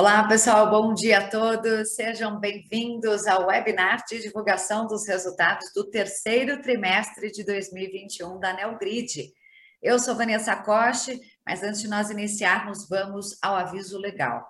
Olá, 0.00 0.26
pessoal, 0.26 0.70
bom 0.70 0.94
dia 0.94 1.18
a 1.18 1.28
todos. 1.28 1.94
Sejam 1.94 2.40
bem-vindos 2.40 3.26
ao 3.26 3.48
webinar 3.48 4.02
de 4.08 4.18
divulgação 4.18 4.86
dos 4.86 5.06
resultados 5.06 5.70
do 5.74 5.90
terceiro 5.90 6.62
trimestre 6.62 7.30
de 7.30 7.44
2021 7.44 8.40
da 8.40 8.54
Neogrid. 8.54 9.30
Eu 9.82 9.98
sou 9.98 10.16
Vanessa 10.16 10.56
Coste, 10.56 11.20
mas 11.46 11.62
antes 11.62 11.82
de 11.82 11.88
nós 11.88 12.08
iniciarmos, 12.08 12.88
vamos 12.88 13.36
ao 13.42 13.54
aviso 13.54 13.98
legal. 13.98 14.42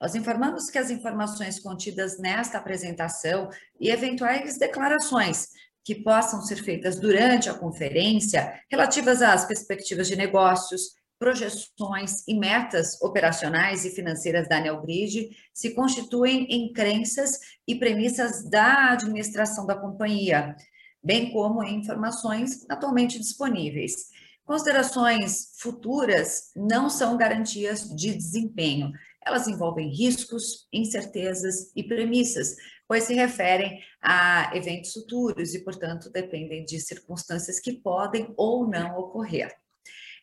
Nós 0.00 0.16
informamos 0.16 0.68
que 0.70 0.78
as 0.78 0.90
informações 0.90 1.60
contidas 1.60 2.18
nesta 2.18 2.58
apresentação 2.58 3.48
e 3.78 3.90
eventuais 3.90 4.58
declarações 4.58 5.50
que 5.84 5.94
possam 5.94 6.42
ser 6.42 6.56
feitas 6.56 6.98
durante 6.98 7.48
a 7.48 7.54
conferência, 7.54 8.60
relativas 8.68 9.22
às 9.22 9.44
perspectivas 9.44 10.08
de 10.08 10.16
negócios, 10.16 10.95
projeções 11.18 12.26
e 12.28 12.34
metas 12.34 13.00
operacionais 13.00 13.84
e 13.84 13.90
financeiras 13.90 14.48
da 14.48 14.60
Neogrid 14.60 15.30
se 15.52 15.74
constituem 15.74 16.46
em 16.50 16.72
crenças 16.72 17.38
e 17.66 17.74
premissas 17.74 18.48
da 18.48 18.92
administração 18.92 19.66
da 19.66 19.74
companhia, 19.74 20.54
bem 21.02 21.32
como 21.32 21.62
em 21.62 21.76
informações 21.76 22.66
atualmente 22.68 23.18
disponíveis. 23.18 24.10
Considerações 24.44 25.52
futuras 25.58 26.52
não 26.54 26.88
são 26.88 27.16
garantias 27.16 27.88
de 27.96 28.14
desempenho. 28.14 28.92
Elas 29.24 29.48
envolvem 29.48 29.88
riscos, 29.88 30.68
incertezas 30.72 31.72
e 31.74 31.82
premissas, 31.82 32.54
pois 32.86 33.04
se 33.04 33.14
referem 33.14 33.80
a 34.00 34.52
eventos 34.54 34.92
futuros 34.92 35.52
e, 35.52 35.64
portanto, 35.64 36.10
dependem 36.10 36.64
de 36.64 36.78
circunstâncias 36.78 37.58
que 37.58 37.72
podem 37.72 38.32
ou 38.36 38.68
não 38.68 38.96
ocorrer. 38.96 39.52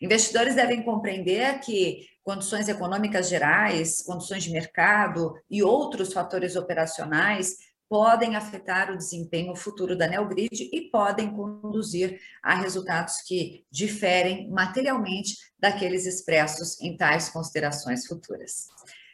Investidores 0.03 0.53
devem 0.53 0.83
compreender 0.83 1.61
que 1.61 2.09
condições 2.25 2.67
econômicas 2.67 3.29
gerais, 3.29 4.01
condições 4.01 4.43
de 4.43 4.51
mercado 4.51 5.33
e 5.49 5.63
outros 5.63 6.11
fatores 6.11 6.57
operacionais 6.57 7.55
podem 7.87 8.35
afetar 8.35 8.91
o 8.91 8.97
desempenho 8.97 9.55
futuro 9.55 9.97
da 9.97 10.05
Neogrid 10.05 10.69
e 10.73 10.89
podem 10.91 11.31
conduzir 11.31 12.19
a 12.43 12.53
resultados 12.53 13.21
que 13.21 13.65
diferem 13.71 14.49
materialmente 14.49 15.37
daqueles 15.57 16.05
expressos 16.05 16.81
em 16.81 16.97
tais 16.97 17.29
considerações 17.29 18.05
futuras. 18.05 18.67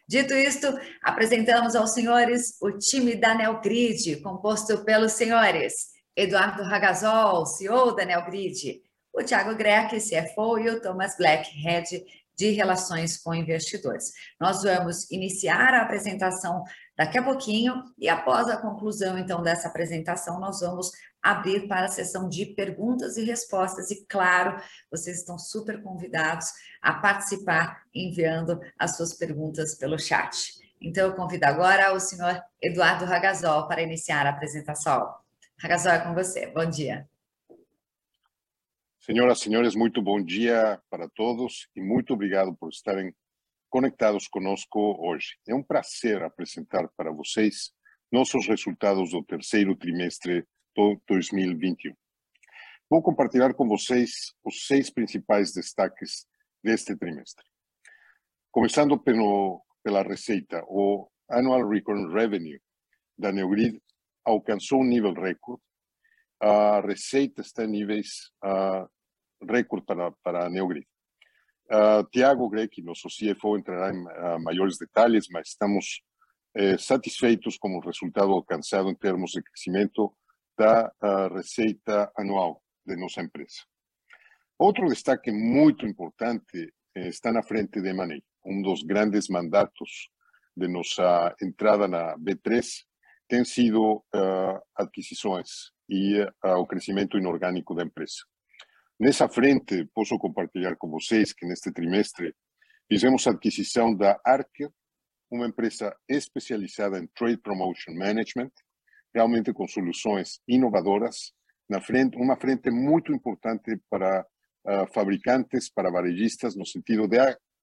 Dito 0.08 0.34
isto, 0.34 0.68
apresentamos 1.04 1.76
aos 1.76 1.92
senhores 1.92 2.58
o 2.60 2.72
time 2.72 3.16
da 3.16 3.36
Neogrid, 3.36 4.22
composto 4.22 4.84
pelos 4.84 5.12
senhores 5.12 5.90
Eduardo 6.16 6.64
Ragazol, 6.64 7.46
CEO 7.46 7.96
da 7.96 8.06
Neogrid, 8.06 8.82
o 9.20 9.24
Thiago 9.24 9.54
Greck, 9.54 9.98
CFO, 9.98 10.58
e 10.60 10.70
o 10.70 10.82
Thomas 10.82 11.18
Black, 11.18 11.50
Head 11.60 12.06
de 12.38 12.52
Relações 12.52 13.18
com 13.18 13.36
Investidores. 13.36 14.14
Nós 14.40 14.64
vamos 14.64 15.12
iniciar 15.12 15.74
a 15.74 15.82
apresentação 15.82 16.64
daqui 16.98 17.18
a 17.18 17.24
pouquinho 17.24 17.84
e 17.98 18.08
após 18.08 18.48
a 18.48 18.56
conclusão, 18.56 19.18
então, 19.18 19.44
dessa 19.44 19.68
apresentação, 19.68 20.40
nós 20.40 20.62
vamos 20.62 20.90
abrir 21.22 21.68
para 21.68 21.88
a 21.88 21.90
sessão 21.90 22.30
de 22.30 22.46
perguntas 22.46 23.18
e 23.18 23.26
respostas. 23.26 23.92
E, 23.92 24.06
claro, 24.06 24.58
vocês 24.90 25.18
estão 25.18 25.38
super 25.38 25.84
convidados 25.84 26.48
a 26.82 26.94
participar 26.94 27.84
enviando 27.94 28.58
as 28.80 28.96
suas 28.96 29.14
perguntas 29.14 29.76
pelo 29.76 30.00
chat. 30.00 30.54
Então, 30.82 31.08
eu 31.08 31.14
convido 31.14 31.46
agora 31.46 31.94
o 31.94 32.00
senhor 32.00 32.42
Eduardo 32.62 33.04
Ragazol 33.04 33.68
para 33.68 33.82
iniciar 33.82 34.26
a 34.26 34.30
apresentação. 34.30 35.14
Ragazol, 35.62 35.92
é 35.92 36.00
com 36.00 36.14
você. 36.14 36.48
Bom 36.48 36.66
dia. 36.66 37.09
Senhoras 39.10 39.40
senhores, 39.40 39.74
muito 39.74 40.04
bom 40.04 40.24
dia 40.24 40.80
para 40.88 41.10
todos 41.10 41.68
e 41.76 41.82
muito 41.82 42.14
obrigado 42.14 42.56
por 42.56 42.70
estarem 42.70 43.12
conectados 43.68 44.28
conosco 44.28 44.80
hoje. 45.04 45.36
É 45.48 45.56
um 45.56 45.64
prazer 45.64 46.22
apresentar 46.22 46.88
para 46.96 47.12
vocês 47.12 47.72
nossos 48.12 48.48
resultados 48.48 49.10
do 49.10 49.24
terceiro 49.24 49.76
trimestre 49.76 50.46
de 50.78 51.00
2021. 51.08 51.96
Vou 52.88 53.02
compartilhar 53.02 53.56
com 53.56 53.68
vocês 53.68 54.12
os 54.44 54.68
seis 54.68 54.92
principais 54.92 55.54
destaques 55.54 56.28
deste 56.64 56.96
trimestre. 56.96 57.44
Começando 58.52 58.96
pelo, 58.96 59.66
pela 59.84 60.04
receita, 60.04 60.64
o 60.68 61.10
Annual 61.32 61.68
Recurring 61.68 62.14
Revenue 62.14 62.62
da 63.18 63.32
Neogrid 63.32 63.82
alcançou 64.24 64.82
um 64.82 64.86
nível 64.86 65.16
recorde. 65.16 65.64
A 66.40 66.80
receita 66.82 67.42
está 67.42 67.66
em 67.66 67.72
níveis 67.72 68.32
uh, 68.46 68.88
récord 69.42 69.84
para, 69.86 70.12
para 70.24 70.46
a 70.46 70.50
Neogrid. 70.50 70.88
Uh, 71.72 72.04
Tiago 72.12 72.50
Greco, 72.50 72.82
nosso 72.82 73.08
CFO, 73.08 73.58
entrará 73.58 73.94
em 73.94 74.02
uh, 74.02 74.40
maiores 74.44 74.78
detalhes, 74.78 75.28
mas 75.30 75.50
estamos 75.50 76.02
eh, 76.56 76.78
satisfeitos 76.80 77.58
com 77.58 77.78
o 77.78 77.80
resultado 77.80 78.32
alcançado 78.32 78.90
em 78.90 78.96
termos 78.96 79.32
de 79.32 79.42
crescimento 79.44 80.16
da 80.58 80.92
uh, 81.02 81.34
receita 81.34 82.12
anual 82.18 82.62
de 82.86 82.96
nossa 82.98 83.22
empresa. 83.22 83.62
Outro 84.58 84.88
destaque 84.90 85.32
muito 85.32 85.86
importante 85.86 86.74
eh, 86.96 87.08
está 87.08 87.32
na 87.32 87.44
frente 87.44 87.80
de 87.80 87.90
M&A. 87.90 88.20
Um 88.44 88.62
dos 88.64 88.82
grandes 88.84 89.30
mandatos 89.30 90.10
de 90.58 90.68
nossa 90.68 91.36
entrada 91.42 91.88
na 91.88 92.18
B3 92.18 92.84
tem 93.28 93.46
sido 93.46 94.04
aquisições 94.76 95.72
e 95.88 96.20
o 96.44 96.66
crescimento 96.66 97.18
inorgânico 97.18 97.76
da 97.76 97.84
empresa. 97.84 98.26
Nessa 99.00 99.30
frente, 99.30 99.86
posso 99.94 100.20
compartilhar 100.20 100.76
com 100.76 100.90
vocês 100.90 101.32
que 101.32 101.46
neste 101.46 101.72
trimestre 101.72 102.36
fizemos 102.86 103.26
a 103.26 103.32
aquisição 103.32 103.96
da 103.96 104.20
Arker, 104.26 104.70
uma 105.32 105.48
empresa 105.48 105.96
especializada 106.06 107.00
em 107.00 107.08
Trade 107.16 107.38
Promotion 107.38 107.94
Management, 107.94 108.52
realmente 109.16 109.54
com 109.54 109.66
soluções 109.70 110.42
inovadoras, 110.46 111.32
na 111.70 111.80
frente, 111.80 112.18
uma 112.18 112.36
frente 112.36 112.70
muito 112.70 113.14
importante 113.14 113.80
para 113.90 114.28
uh, 114.68 114.94
fabricantes, 114.94 115.70
para 115.70 115.90
varejistas, 115.90 116.58
no 116.58 116.66
sentido 116.66 117.08
de, 117.08 117.20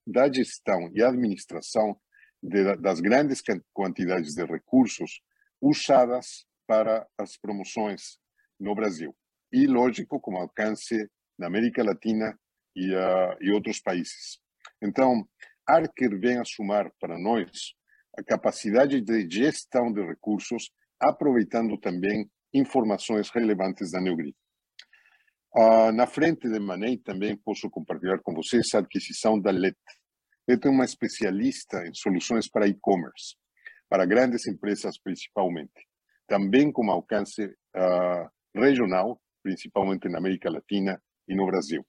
da 0.06 0.32
gestão 0.32 0.90
e 0.94 1.02
administração 1.02 2.00
de, 2.42 2.76
das 2.76 2.98
grandes 2.98 3.42
quantidades 3.74 4.34
de 4.34 4.44
recursos 4.46 5.20
usadas 5.60 6.46
para 6.66 7.06
as 7.18 7.36
promoções 7.36 8.18
no 8.58 8.74
Brasil. 8.74 9.14
E, 9.52 9.66
lógico, 9.66 10.18
com 10.18 10.34
alcance 10.38 11.10
na 11.38 11.46
América 11.46 11.82
Latina 11.82 12.38
e, 12.74 12.94
uh, 12.94 13.36
e 13.40 13.50
outros 13.50 13.80
países. 13.80 14.38
Então, 14.82 15.26
Arker 15.66 16.18
vem 16.18 16.38
a 16.38 16.44
somar 16.44 16.90
para 17.00 17.18
nós 17.18 17.74
a 18.16 18.22
capacidade 18.22 19.00
de 19.00 19.28
gestão 19.30 19.92
de 19.92 20.02
recursos, 20.02 20.70
aproveitando 21.00 21.78
também 21.78 22.30
informações 22.52 23.30
relevantes 23.30 23.90
da 23.90 24.00
Neogrid. 24.00 24.34
Uh, 25.54 25.90
na 25.92 26.06
frente 26.06 26.48
de 26.48 26.58
Manei 26.58 26.98
também 26.98 27.36
posso 27.36 27.70
compartilhar 27.70 28.18
com 28.20 28.34
vocês 28.34 28.66
a 28.74 28.80
aquisição 28.80 29.40
da 29.40 29.50
LET. 29.50 29.76
LET 30.48 30.64
é 30.66 30.70
uma 30.70 30.84
especialista 30.84 31.86
em 31.86 31.94
soluções 31.94 32.48
para 32.48 32.68
e-commerce, 32.68 33.36
para 33.88 34.04
grandes 34.04 34.46
empresas 34.46 34.98
principalmente, 34.98 35.86
também 36.26 36.70
com 36.70 36.90
alcance 36.90 37.44
uh, 37.44 38.30
regional, 38.54 39.20
principalmente 39.42 40.08
na 40.08 40.18
América 40.18 40.50
Latina 40.50 41.00
e 41.28 41.34
no 41.34 41.46
Brasil. 41.46 41.86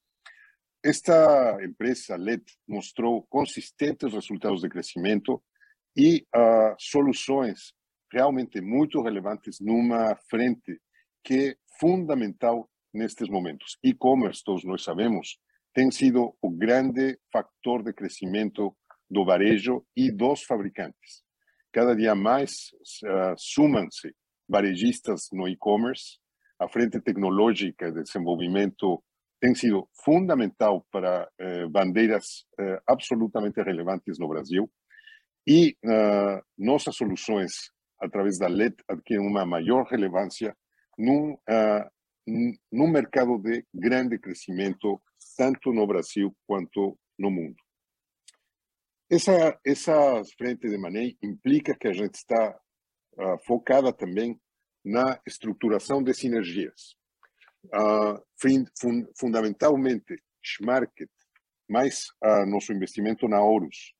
Esta 0.83 1.57
empresa, 1.63 2.15
LED, 2.15 2.43
mostrou 2.67 3.25
consistentes 3.29 4.13
resultados 4.13 4.61
de 4.61 4.69
crescimento 4.69 5.43
e 5.95 6.25
uh, 6.35 6.75
soluções 6.77 7.73
realmente 8.11 8.61
muito 8.61 9.01
relevantes 9.01 9.59
numa 9.59 10.15
frente 10.29 10.79
que 11.23 11.49
é 11.49 11.55
fundamental 11.79 12.69
nestes 12.93 13.27
momentos. 13.27 13.77
E-commerce, 13.83 14.43
todos 14.43 14.63
nós 14.63 14.83
sabemos, 14.83 15.39
tem 15.73 15.91
sido 15.91 16.35
o 16.41 16.49
grande 16.49 17.19
fator 17.31 17.83
de 17.83 17.93
crescimento 17.93 18.75
do 19.09 19.25
varejo 19.25 19.85
e 19.95 20.11
dos 20.11 20.43
fabricantes. 20.43 21.23
Cada 21.71 21.95
dia 21.95 22.15
mais 22.15 22.69
uh, 23.03 23.35
sumam-se 23.37 24.15
varejistas 24.47 25.27
no 25.33 25.47
e-commerce, 25.47 26.17
a 26.59 26.67
frente 26.67 26.99
tecnológica 26.99 27.91
de 27.91 28.03
desenvolvimento 28.03 29.03
tem 29.39 29.53
sido 29.53 29.87
fundamental 30.03 30.85
para 30.91 31.29
eh, 31.39 31.67
bandeiras 31.67 32.45
eh, 32.59 32.81
absolutamente 32.87 33.61
relevantes 33.61 34.17
no 34.17 34.27
Brasil 34.27 34.69
e 35.47 35.77
uh, 35.85 36.43
nossas 36.57 36.97
soluções 36.97 37.71
através 38.01 38.37
da 38.37 38.49
LED 38.49 38.75
adquirem 38.85 39.25
uma 39.25 39.45
maior 39.45 39.85
relevância 39.85 40.53
num, 40.97 41.33
uh, 41.33 41.89
num 42.69 42.91
mercado 42.91 43.37
de 43.37 43.65
grande 43.73 44.19
crescimento 44.19 45.01
tanto 45.37 45.71
no 45.71 45.87
Brasil 45.87 46.35
quanto 46.45 46.99
no 47.17 47.31
mundo. 47.31 47.55
Essa 49.09 49.57
essa 49.65 50.21
frente 50.37 50.67
de 50.67 50.77
manejo 50.77 51.15
implica 51.23 51.77
que 51.79 51.87
a 51.87 51.93
gente 51.93 52.15
está 52.15 52.59
uh, 53.13 53.37
focada 53.45 53.93
também 53.93 54.37
na 54.83 55.17
estruturação 55.25 56.03
de 56.03 56.13
sinergias 56.13 56.96
uh, 57.65 58.21
fund, 58.39 58.67
fundamentalmente 59.17 60.21
Schmarket, 60.41 61.09
mais 61.69 62.07
uh, 62.23 62.45
nosso 62.45 62.71
investimento 62.71 63.27
na 63.27 63.41
Horus. 63.41 63.93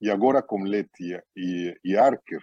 e 0.00 0.10
agora 0.10 0.42
com 0.42 0.62
Leti 0.62 1.20
e, 1.36 1.78
e 1.84 1.96
Arker, 1.96 2.40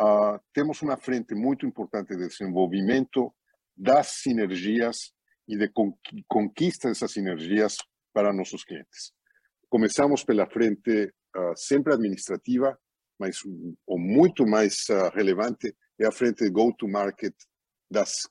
uh, 0.00 0.40
temos 0.52 0.80
uma 0.82 0.96
frente 0.96 1.34
muito 1.34 1.66
importante 1.66 2.16
de 2.16 2.26
desenvolvimento 2.26 3.34
das 3.76 4.08
sinergias 4.22 5.12
e 5.46 5.56
de 5.56 5.70
conquista 6.26 6.88
dessas 6.88 7.12
sinergias 7.12 7.76
para 8.12 8.32
nossos 8.32 8.64
clientes. 8.64 9.12
Começamos 9.68 10.24
pela 10.24 10.48
frente 10.48 11.12
uh, 11.36 11.56
sempre 11.56 11.92
administrativa, 11.92 12.78
mas 13.18 13.40
o 13.86 13.98
muito 13.98 14.46
mais 14.46 14.88
uh, 14.88 15.10
relevante 15.14 15.74
é 15.98 16.06
a 16.06 16.12
frente 16.12 16.48
go-to-market 16.48 17.34
das 17.90 18.26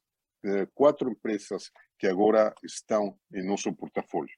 quatro 0.74 1.12
empresas 1.12 1.72
que 1.98 2.08
agora 2.08 2.54
estão 2.64 3.18
em 3.34 3.46
nosso 3.46 3.74
portfólio. 3.74 4.36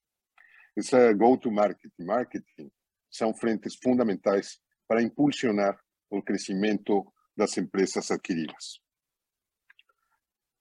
Essa 0.75 1.13
go-to-market 1.13 1.92
e 2.00 2.03
marketing 2.03 2.71
são 3.09 3.33
frentes 3.33 3.75
fundamentais 3.81 4.59
para 4.88 5.01
impulsionar 5.01 5.80
o 6.09 6.21
crescimento 6.21 7.06
das 7.36 7.57
empresas 7.57 8.09
adquiridas. 8.09 8.80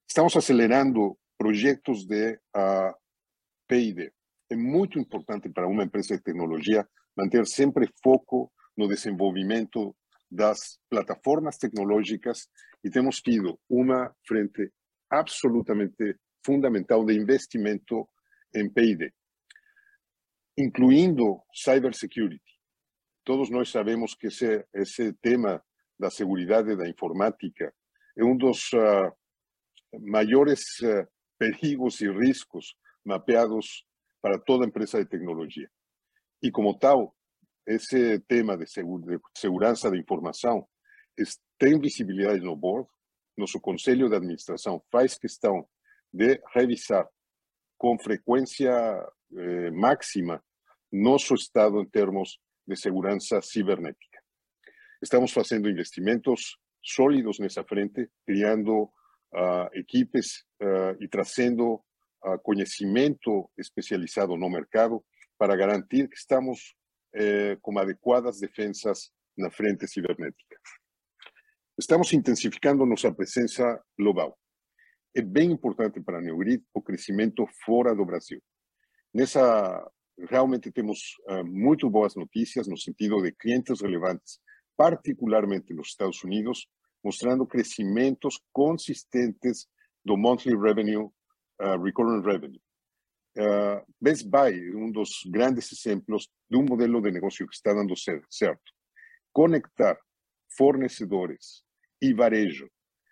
Estamos 0.09 0.37
acelerando 0.37 1.17
projetos 1.39 2.05
de 2.07 2.35
uh, 2.57 2.95
P&D. 3.69 4.13
É 4.51 4.57
muito 4.57 4.99
importante 4.99 5.49
para 5.49 5.69
uma 5.69 5.85
empresa 5.85 6.17
de 6.17 6.23
tecnologia 6.23 6.87
manter 7.17 7.47
sempre 7.47 7.89
foco 8.03 8.53
no 8.77 8.89
desenvolvimento 8.89 9.97
das 10.31 10.79
plataformas 10.89 11.57
tecnológicas 11.57 12.49
e 12.85 12.91
temos 12.91 13.21
tido 13.21 13.59
uma 13.69 14.15
frente 14.27 14.73
absolutamente 15.11 16.17
fundamental 16.45 17.05
de 17.05 17.15
investimento 17.15 18.09
em 18.55 18.69
P&D, 18.71 19.13
incluindo 20.57 21.43
cybersecurity. 21.53 22.41
Todos 23.25 23.51
nós 23.51 23.71
sabemos 23.71 24.15
que 24.15 24.29
esse, 24.29 24.67
esse 24.75 25.13
tema 25.15 25.63
da 25.99 26.11
segurança 26.11 26.77
da 26.77 26.89
informática 26.89 27.73
é 28.17 28.25
um 28.25 28.37
dos 28.37 28.73
uh, 28.73 29.13
maiores 30.01 30.61
uh, 30.81 31.07
perigos 31.39 32.01
e 32.01 32.11
riscos 32.11 32.75
mapeados 33.05 33.85
para 34.21 34.39
toda 34.39 34.67
empresa 34.67 34.99
de 34.99 35.09
tecnologia. 35.09 35.71
E 36.43 36.51
como 36.51 36.79
tal, 36.79 37.15
esse 37.67 38.19
tema 38.21 38.57
de, 38.57 38.65
de 38.65 39.21
segurança 39.37 39.91
da 39.91 39.97
informação 39.97 40.67
tem 41.59 41.79
visibilidade 41.79 42.41
no 42.41 42.57
board. 42.57 42.89
Nosso 43.41 43.59
conselho 43.59 44.11
de 44.11 44.17
administração 44.17 44.83
faz 44.93 45.17
questão 45.17 45.67
de 46.13 46.39
revisar 46.55 47.09
com 47.79 47.99
frequência 47.99 48.71
eh, 49.35 49.71
máxima 49.71 50.45
nosso 50.93 51.35
estado 51.35 51.81
em 51.81 51.87
termos 51.87 52.39
de 52.67 52.77
segurança 52.77 53.41
cibernética. 53.41 54.21
Estamos 55.01 55.33
fazendo 55.33 55.71
investimentos 55.71 56.59
sólidos 56.85 57.39
nessa 57.39 57.65
frente, 57.65 58.11
criando 58.27 58.83
uh, 58.83 59.71
equipes 59.73 60.45
uh, 60.61 60.95
e 61.01 61.09
trazendo 61.09 61.75
uh, 62.23 62.39
conhecimento 62.43 63.51
especializado 63.57 64.37
no 64.37 64.51
mercado 64.51 65.03
para 65.39 65.57
garantir 65.57 66.09
que 66.11 66.17
estamos 66.17 66.75
eh, 67.15 67.57
com 67.63 67.79
adequadas 67.79 68.39
defensas 68.39 69.11
na 69.35 69.51
frente 69.51 69.89
cibernética. 69.89 70.57
Estamos 71.79 72.13
intensificando 72.13 72.85
nossa 72.85 73.13
presença 73.13 73.83
global. 73.99 74.39
É 75.15 75.23
bem 75.23 75.51
importante 75.51 76.01
para 76.01 76.21
Neogrid 76.21 76.63
o 76.75 76.83
crescimento 76.83 77.47
fora 77.65 77.95
do 77.95 78.05
Brasil. 78.05 78.43
Nessa, 79.13 79.91
realmente 80.29 80.71
temos 80.71 81.17
uh, 81.29 81.45
muito 81.45 81.89
boas 81.89 82.15
notícias 82.15 82.69
no 82.69 82.77
sentido 82.77 83.23
de 83.23 83.33
clientes 83.33 83.81
relevantes, 83.81 84.41
particularmente 84.77 85.73
nos 85.73 85.89
Estados 85.89 86.23
Unidos, 86.23 86.69
mostrando 87.03 87.47
crescimentos 87.47 88.41
consistentes 88.53 89.67
do 90.05 90.17
monthly 90.17 90.57
revenue, 90.57 91.05
uh, 91.61 91.83
recurring 91.83 92.23
revenue. 92.23 92.61
Uh, 93.39 93.81
Best 94.01 94.29
Buy 94.29 94.75
um 94.75 94.91
dos 94.91 95.23
grandes 95.31 95.73
exemplos 95.73 96.29
de 96.49 96.59
um 96.59 96.65
modelo 96.65 97.01
de 97.01 97.11
negócio 97.11 97.47
que 97.47 97.55
está 97.55 97.73
dando 97.73 97.95
certo. 97.97 98.73
Conectar 99.33 99.99
fornecedores 100.57 101.63
e 102.01 102.13
varejo 102.13 102.71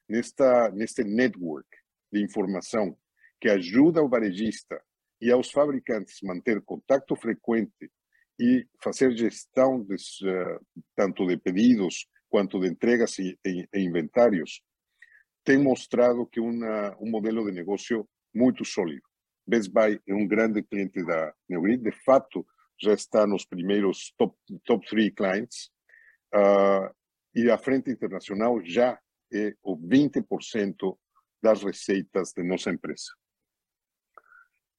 nesta 0.08 0.70
neste 0.70 1.04
network 1.04 1.68
de 2.12 2.22
informação 2.22 2.96
que 3.40 3.48
ajuda 3.48 4.02
o 4.02 4.08
varejista 4.08 4.82
e 5.20 5.30
aos 5.30 5.50
fabricantes 5.50 6.20
manter 6.22 6.62
contato 6.62 7.14
frequente 7.16 7.90
e 8.40 8.66
fazer 8.82 9.16
gestão 9.16 9.82
de, 9.82 9.94
uh, 9.94 10.66
tanto 10.94 11.26
de 11.26 11.36
pedidos 11.36 12.06
quanto 12.28 12.60
de 12.60 12.68
entregas 12.68 13.18
e, 13.18 13.38
e, 13.44 13.68
e 13.74 13.80
inventários, 13.80 14.62
tem 15.44 15.58
mostrado 15.58 16.26
que 16.26 16.40
uma, 16.40 16.96
um 17.00 17.10
modelo 17.10 17.44
de 17.44 17.52
negócio 17.52 18.08
muito 18.34 18.64
sólido. 18.64 19.02
Best 19.46 19.72
Buy 19.72 20.00
é 20.06 20.14
um 20.14 20.26
grande 20.26 20.62
cliente 20.62 21.02
da 21.04 21.34
Neogrid, 21.48 21.82
de 21.82 21.92
fato 22.04 22.46
já 22.80 22.92
está 22.92 23.26
nos 23.26 23.44
primeiros 23.44 24.12
top, 24.16 24.36
top 24.64 24.86
three 24.86 25.10
clients, 25.10 25.70
uh, 26.34 26.94
e 27.34 27.50
a 27.50 27.58
frente 27.58 27.90
internacional 27.90 28.60
já 28.64 28.98
é 29.32 29.54
o 29.62 29.76
20% 29.76 30.98
das 31.42 31.62
receitas 31.62 32.32
de 32.32 32.42
nossa 32.42 32.70
empresa. 32.70 33.12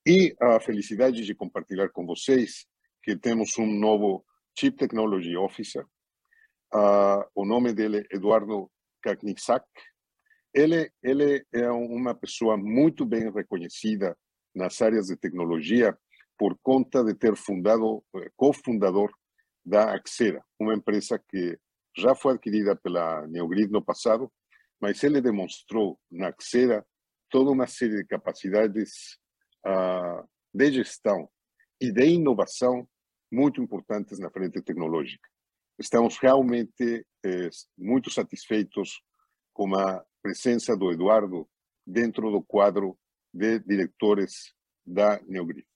E 0.05 0.35
a 0.39 0.59
felicidade 0.59 1.23
de 1.23 1.35
compartilhar 1.35 1.89
com 1.89 2.05
vocês 2.05 2.65
que 3.03 3.15
temos 3.15 3.57
um 3.57 3.67
novo 3.67 4.25
Chief 4.57 4.75
Technology 4.75 5.35
Officer, 5.37 5.85
Uh, 6.73 7.25
o 7.33 7.45
nome 7.45 7.73
dele 7.73 7.99
é 8.11 8.15
Eduardo 8.15 8.71
Kaknisak. 9.01 9.65
Ele, 10.53 10.91
ele 11.01 11.43
é 11.51 11.69
uma 11.71 12.13
pessoa 12.13 12.57
muito 12.57 13.05
bem 13.05 13.31
reconhecida 13.31 14.15
nas 14.53 14.79
áreas 14.81 15.07
de 15.07 15.17
tecnologia 15.17 15.97
por 16.37 16.57
conta 16.61 17.03
de 17.03 17.13
ter 17.13 17.35
fundado, 17.35 18.03
eh, 18.15 18.29
cofundador 18.35 19.11
da 19.65 19.93
Axera, 19.93 20.43
uma 20.59 20.73
empresa 20.73 21.19
que 21.19 21.57
já 21.97 22.15
foi 22.15 22.33
adquirida 22.33 22.75
pela 22.75 23.27
Neogrid 23.27 23.71
no 23.71 23.83
passado, 23.83 24.31
mas 24.79 25.03
ele 25.03 25.21
demonstrou 25.21 25.99
na 26.09 26.29
Axera 26.29 26.85
toda 27.29 27.51
uma 27.51 27.67
série 27.67 27.97
de 27.97 28.05
capacidades 28.05 29.17
uh, 29.65 30.27
de 30.53 30.71
gestão 30.71 31.29
e 31.79 31.91
de 31.91 32.05
inovação 32.05 32.87
muito 33.31 33.61
importantes 33.61 34.19
na 34.19 34.29
frente 34.29 34.61
tecnológica. 34.61 35.27
Estamos 35.77 36.17
realmente 36.17 37.05
eh, 37.23 37.49
muito 37.77 38.09
satisfeitos 38.09 39.01
com 39.53 39.73
a 39.75 40.03
presença 40.21 40.75
do 40.75 40.91
Eduardo 40.91 41.47
dentro 41.85 42.29
do 42.31 42.41
quadro 42.41 42.97
de 43.33 43.59
diretores 43.59 44.53
da 44.85 45.21
Neogrid. 45.21 45.68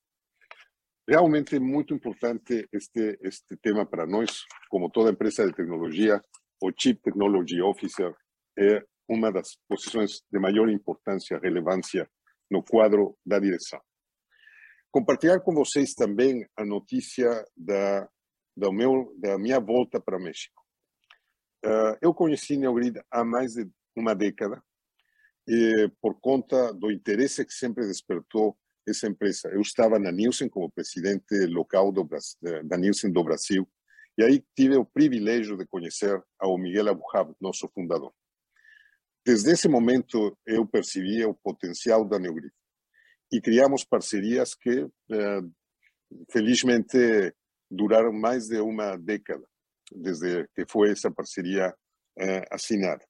Realmente 1.07 1.57
é 1.57 1.59
muito 1.59 1.93
importante 1.93 2.67
este, 2.71 3.17
este 3.21 3.57
tema 3.57 3.85
para 3.85 4.05
nós, 4.05 4.45
como 4.69 4.89
toda 4.89 5.11
empresa 5.11 5.45
de 5.45 5.53
tecnologia, 5.53 6.21
o 6.61 6.71
Chief 6.71 6.97
Technology 7.01 7.61
Officer 7.61 8.15
é 8.57 8.81
uma 9.09 9.29
das 9.31 9.57
posições 9.67 10.21
de 10.31 10.39
maior 10.39 10.69
importância 10.69 11.39
relevância 11.39 12.09
no 12.49 12.63
quadro 12.63 13.17
da 13.25 13.37
direção. 13.37 13.81
Compartilhar 14.91 15.41
com 15.41 15.53
vocês 15.53 15.93
também 15.93 16.47
a 16.55 16.63
notícia 16.63 17.45
da 17.57 18.07
do 18.55 18.71
meu, 18.71 19.13
da 19.17 19.37
minha 19.37 19.59
volta 19.59 19.99
para 19.99 20.17
o 20.17 20.21
México. 20.21 20.61
Uh, 21.65 21.97
eu 22.01 22.13
conheci 22.13 22.55
Neogrid 22.55 23.01
há 23.09 23.23
mais 23.23 23.53
de 23.53 23.67
uma 23.95 24.13
década 24.13 24.63
e 25.47 25.89
por 25.99 26.19
conta 26.19 26.73
do 26.73 26.91
interesse 26.91 27.43
que 27.45 27.53
sempre 27.53 27.87
despertou 27.87 28.57
essa 28.87 29.07
empresa. 29.07 29.49
Eu 29.49 29.61
estava 29.61 29.97
na 29.99 30.11
Nielsen 30.11 30.49
como 30.49 30.71
presidente 30.71 31.45
local 31.47 31.91
do, 31.91 32.07
da 32.63 32.77
Nielsen 32.77 33.11
do 33.11 33.23
Brasil 33.23 33.67
e 34.17 34.23
aí 34.23 34.43
tive 34.55 34.75
o 34.77 34.85
privilégio 34.85 35.57
de 35.57 35.65
conhecer 35.65 36.21
ao 36.39 36.57
Miguel 36.57 36.89
Abuhab, 36.89 37.33
nosso 37.41 37.67
fundador. 37.69 38.13
Desde 39.25 39.51
esse 39.51 39.67
momento 39.67 40.37
eu 40.45 40.65
percebia 40.67 41.27
o 41.27 41.33
potencial 41.33 42.05
da 42.05 42.19
Neogrid 42.19 42.53
e 43.31 43.41
criamos 43.41 43.83
parcerias 43.83 44.53
que, 44.53 44.87
eh, 45.11 45.41
felizmente, 46.29 47.33
duraram 47.71 48.13
mais 48.13 48.47
de 48.47 48.59
uma 48.59 48.95
década 48.97 49.47
desde 49.91 50.47
que 50.53 50.65
foi 50.67 50.91
essa 50.91 51.09
parceria 51.09 51.73
eh, 52.19 52.45
assinada. 52.51 53.03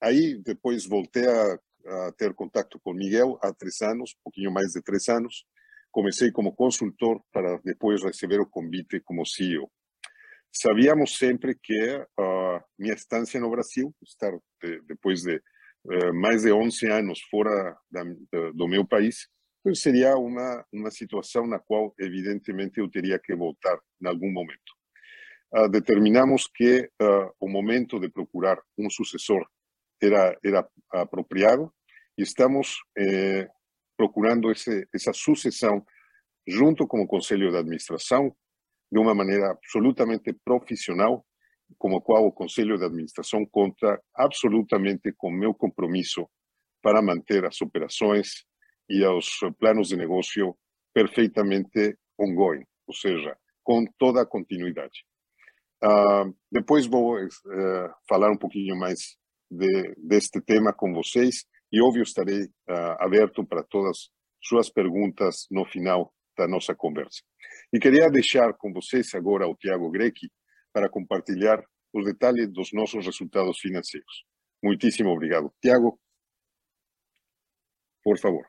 Aí 0.00 0.38
depois 0.38 0.84
voltei 0.86 1.26
a, 1.26 1.58
a, 1.86 2.12
ter 2.12 2.34
contato 2.34 2.80
com 2.80 2.92
Miguel 2.92 3.38
há 3.42 3.52
três 3.52 3.80
anos, 3.82 4.12
um 4.18 4.22
pouquinho 4.24 4.52
mais 4.52 4.72
de 4.72 4.82
três 4.82 5.08
anos. 5.08 5.44
Comecei 5.90 6.30
como 6.30 6.54
consultor 6.54 7.20
para 7.32 7.58
depois 7.64 8.02
receber 8.02 8.40
o 8.40 8.48
convite 8.48 9.00
como 9.00 9.26
CEO. 9.26 9.70
Sabíamos 10.52 11.16
sempre 11.16 11.54
que 11.62 11.96
uh, 11.96 12.60
minha 12.78 12.94
estância 12.94 13.38
no 13.40 13.50
Brasil, 13.50 13.94
estar 14.02 14.32
de, 14.62 14.80
depois 14.82 15.22
de 15.22 15.36
uh, 15.36 16.14
mais 16.14 16.42
de 16.42 16.52
11 16.52 16.86
anos 16.90 17.20
fora 17.30 17.76
da, 17.90 18.02
do 18.54 18.66
meu 18.66 18.86
país, 18.86 19.28
seria 19.74 20.16
uma, 20.16 20.64
uma 20.72 20.90
situação 20.90 21.46
na 21.46 21.58
qual, 21.58 21.94
evidentemente, 21.98 22.78
eu 22.78 22.88
teria 22.88 23.18
que 23.18 23.34
voltar 23.34 23.78
em 24.00 24.06
algum 24.06 24.30
momento. 24.30 24.76
Uh, 25.54 25.68
determinamos 25.68 26.48
que 26.54 26.88
uh, 27.00 27.32
o 27.40 27.48
momento 27.48 27.98
de 27.98 28.08
procurar 28.08 28.60
um 28.78 28.90
sucessor 28.90 29.46
era, 30.02 30.36
era 30.44 30.68
apropriado 30.92 31.72
e 32.16 32.22
estamos 32.22 32.78
eh, 32.96 33.48
procurando 33.96 34.50
esse, 34.50 34.88
essa 34.94 35.12
sucessão 35.12 35.84
junto 36.46 36.86
com 36.86 37.00
o 37.00 37.06
Conselho 37.06 37.50
de 37.50 37.56
Administração, 37.56 38.34
de 38.90 38.98
uma 38.98 39.14
maneira 39.14 39.50
absolutamente 39.50 40.32
profissional, 40.44 41.26
como 41.76 41.96
a 41.96 42.02
qual 42.02 42.24
o 42.26 42.32
Conselho 42.32 42.78
de 42.78 42.84
Administração 42.84 43.44
conta 43.44 44.00
absolutamente 44.14 45.12
com 45.16 45.30
meu 45.30 45.52
compromisso 45.52 46.28
para 46.80 47.02
manter 47.02 47.44
as 47.44 47.60
operações 47.60 48.44
e 48.88 49.04
os 49.04 49.40
planos 49.58 49.88
de 49.88 49.96
negócio 49.96 50.56
perfeitamente 50.94 51.98
ongoing, 52.18 52.64
ou 52.86 52.94
seja, 52.94 53.36
com 53.64 53.84
toda 53.98 54.22
a 54.22 54.26
continuidade. 54.26 55.04
Uh, 55.82 56.34
depois 56.50 56.86
vou 56.86 57.18
uh, 57.18 57.28
falar 58.08 58.30
um 58.30 58.38
pouquinho 58.38 58.76
mais 58.76 59.16
de, 59.50 59.94
deste 59.98 60.40
tema 60.40 60.72
com 60.72 60.94
vocês 60.94 61.44
e, 61.76 61.82
óbvio, 61.82 62.04
estarei 62.04 62.44
uh, 62.44 62.96
aberto 62.98 63.44
para 63.44 63.62
todas 63.62 64.08
suas 64.42 64.70
perguntas 64.70 65.46
no 65.50 65.66
final 65.66 66.10
da 66.34 66.48
nossa 66.48 66.74
conversa. 66.74 67.20
E 67.70 67.78
queria 67.78 68.08
deixar 68.08 68.54
com 68.54 68.72
vocês 68.72 69.14
agora 69.14 69.46
o 69.46 69.54
Tiago 69.54 69.90
Grechi 69.90 70.32
para 70.72 70.88
compartilhar 70.88 71.62
os 71.92 72.06
detalhes 72.06 72.50
dos 72.50 72.72
nossos 72.72 73.04
resultados 73.04 73.58
financeiros. 73.58 74.24
Muitíssimo 74.64 75.10
obrigado. 75.10 75.52
Tiago, 75.60 76.00
por 78.02 78.18
favor. 78.18 78.46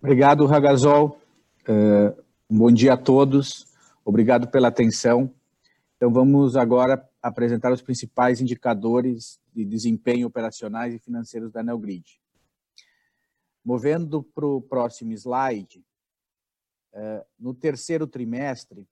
Obrigado, 0.00 0.46
Ragazol. 0.46 1.20
Uh, 1.68 2.22
bom 2.48 2.70
dia 2.70 2.92
a 2.92 2.96
todos. 2.96 3.66
Obrigado 4.04 4.46
pela 4.48 4.68
atenção. 4.68 5.34
Então, 5.96 6.12
vamos 6.12 6.56
agora 6.56 7.04
apresentar 7.24 7.72
os 7.72 7.80
principais 7.80 8.42
indicadores 8.42 9.40
de 9.50 9.64
desempenho 9.64 10.26
operacionais 10.26 10.92
e 10.92 10.98
financeiros 10.98 11.50
da 11.50 11.62
Neogrid. 11.62 12.20
Movendo 13.64 14.22
para 14.22 14.44
o 14.44 14.60
próximo 14.60 15.10
slide, 15.14 15.82
uh, 16.92 17.24
no 17.38 17.54
terceiro 17.54 18.06
trimestre 18.06 18.86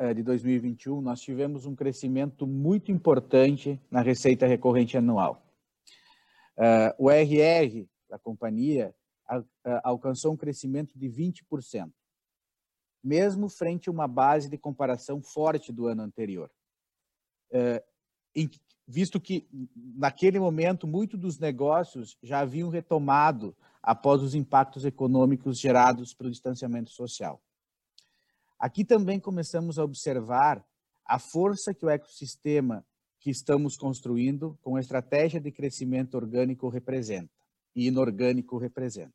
uh, 0.00 0.14
de 0.14 0.22
2021, 0.22 1.02
nós 1.02 1.20
tivemos 1.20 1.66
um 1.66 1.76
crescimento 1.76 2.46
muito 2.46 2.90
importante 2.90 3.78
na 3.90 4.00
receita 4.00 4.46
recorrente 4.46 4.96
anual. 4.96 5.46
o 6.98 7.10
RR 7.10 7.86
da 8.08 8.18
companhia 8.18 8.94
alcançou 9.84 10.32
um 10.32 10.38
crescimento 10.38 10.98
de 10.98 11.06
20%, 11.06 11.92
mesmo 13.04 13.50
frente 13.50 13.90
a 13.90 13.92
uma 13.92 14.08
base 14.08 14.48
de 14.48 14.56
comparação 14.56 15.22
forte 15.22 15.70
do 15.70 15.86
ano 15.86 16.00
anterior. 16.00 16.50
É, 17.50 17.82
visto 18.86 19.20
que, 19.20 19.48
naquele 19.76 20.38
momento, 20.38 20.86
muitos 20.86 21.18
dos 21.18 21.38
negócios 21.38 22.18
já 22.22 22.40
haviam 22.40 22.68
retomado 22.68 23.56
após 23.82 24.22
os 24.22 24.34
impactos 24.34 24.84
econômicos 24.84 25.58
gerados 25.58 26.12
pelo 26.12 26.30
distanciamento 26.30 26.90
social. 26.90 27.40
Aqui 28.58 28.84
também 28.84 29.18
começamos 29.18 29.78
a 29.78 29.84
observar 29.84 30.64
a 31.04 31.18
força 31.18 31.72
que 31.72 31.84
o 31.84 31.90
ecossistema 31.90 32.84
que 33.18 33.30
estamos 33.30 33.76
construindo 33.76 34.58
com 34.62 34.76
a 34.76 34.80
estratégia 34.80 35.40
de 35.40 35.50
crescimento 35.50 36.14
orgânico 36.14 36.68
representa 36.68 37.32
e 37.74 37.86
inorgânico 37.86 38.58
representa 38.58 39.14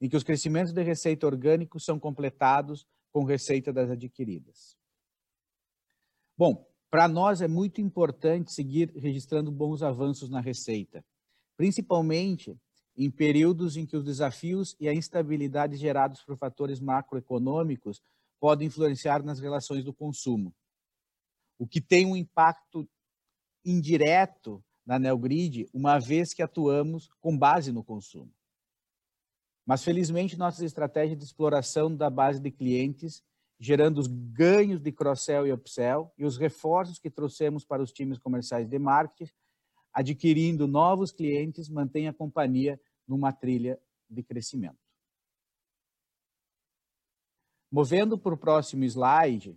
em 0.00 0.08
que 0.08 0.16
os 0.16 0.24
crescimentos 0.24 0.72
de 0.72 0.82
receita 0.82 1.26
orgânico 1.26 1.78
são 1.78 1.98
completados 1.98 2.86
com 3.12 3.24
receita 3.24 3.72
das 3.72 3.90
adquiridas. 3.90 4.76
Bom, 6.36 6.66
para 6.90 7.06
nós 7.06 7.40
é 7.40 7.46
muito 7.46 7.80
importante 7.80 8.52
seguir 8.52 8.90
registrando 8.96 9.50
bons 9.50 9.82
avanços 9.82 10.28
na 10.28 10.40
receita, 10.40 11.04
principalmente 11.56 12.58
em 12.96 13.10
períodos 13.10 13.76
em 13.76 13.86
que 13.86 13.96
os 13.96 14.04
desafios 14.04 14.76
e 14.80 14.88
a 14.88 14.92
instabilidade 14.92 15.76
gerados 15.76 16.22
por 16.22 16.36
fatores 16.36 16.80
macroeconômicos 16.80 18.02
podem 18.40 18.66
influenciar 18.66 19.22
nas 19.22 19.38
relações 19.38 19.84
do 19.84 19.94
consumo, 19.94 20.52
o 21.58 21.66
que 21.66 21.80
tem 21.80 22.06
um 22.06 22.16
impacto 22.16 22.88
indireto 23.64 24.64
na 24.84 24.98
Neogrid, 24.98 25.68
uma 25.72 25.98
vez 25.98 26.34
que 26.34 26.42
atuamos 26.42 27.08
com 27.20 27.36
base 27.36 27.70
no 27.70 27.84
consumo. 27.84 28.32
Mas, 29.64 29.84
felizmente, 29.84 30.36
nossas 30.36 30.62
estratégias 30.62 31.18
de 31.18 31.24
exploração 31.24 31.94
da 31.94 32.10
base 32.10 32.40
de 32.40 32.50
clientes, 32.50 33.22
gerando 33.60 33.98
os 33.98 34.06
ganhos 34.06 34.80
de 34.80 34.90
cross-sell 34.90 35.46
e 35.46 35.52
upsell 35.52 36.10
e 36.16 36.24
os 36.24 36.38
reforços 36.38 36.98
que 36.98 37.10
trouxemos 37.10 37.62
para 37.62 37.82
os 37.82 37.92
times 37.92 38.18
comerciais 38.18 38.66
de 38.66 38.78
marketing, 38.78 39.30
adquirindo 39.92 40.66
novos 40.66 41.12
clientes, 41.12 41.68
mantém 41.68 42.08
a 42.08 42.14
companhia 42.14 42.80
numa 43.06 43.32
trilha 43.32 43.78
de 44.08 44.22
crescimento. 44.22 44.78
Movendo 47.70 48.16
para 48.16 48.34
o 48.34 48.38
próximo 48.38 48.82
slide, 48.84 49.56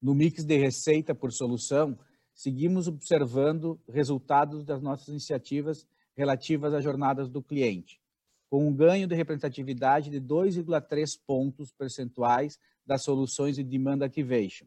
no 0.00 0.14
mix 0.14 0.42
de 0.42 0.56
receita 0.56 1.14
por 1.14 1.32
solução, 1.32 1.98
seguimos 2.32 2.88
observando 2.88 3.78
resultados 3.86 4.64
das 4.64 4.80
nossas 4.80 5.08
iniciativas 5.08 5.86
relativas 6.16 6.72
às 6.72 6.82
jornadas 6.82 7.28
do 7.28 7.42
cliente, 7.42 8.00
com 8.48 8.66
um 8.66 8.74
ganho 8.74 9.06
de 9.06 9.14
representatividade 9.14 10.10
de 10.10 10.20
2,3 10.20 11.18
pontos 11.26 11.72
percentuais 11.72 12.58
das 12.84 13.02
soluções 13.02 13.56
de 13.56 13.64
Demand 13.64 14.02
Activation 14.02 14.66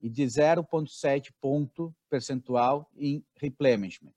e 0.00 0.08
de 0.08 0.22
0,7 0.24 1.32
ponto 1.40 1.94
percentual 2.08 2.90
em 2.96 3.24
Replenishment. 3.36 4.14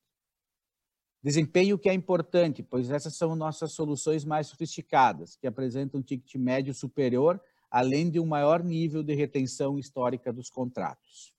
Desempenho 1.22 1.78
que 1.78 1.90
é 1.90 1.94
importante, 1.94 2.64
pois 2.64 2.90
essas 2.90 3.16
são 3.16 3.36
nossas 3.36 3.74
soluções 3.74 4.24
mais 4.24 4.48
sofisticadas, 4.48 5.36
que 5.36 5.48
apresentam 5.48 6.00
um 6.00 6.04
ticket 6.04 6.36
médio 6.36 6.74
superior, 6.74 7.42
além 7.70 8.10
de 8.10 8.20
um 8.20 8.26
maior 8.26 8.64
nível 8.64 9.04
de 9.04 9.14
retenção 9.14 9.78
histórica 9.78 10.32
dos 10.32 10.50
contratos. 10.50 11.34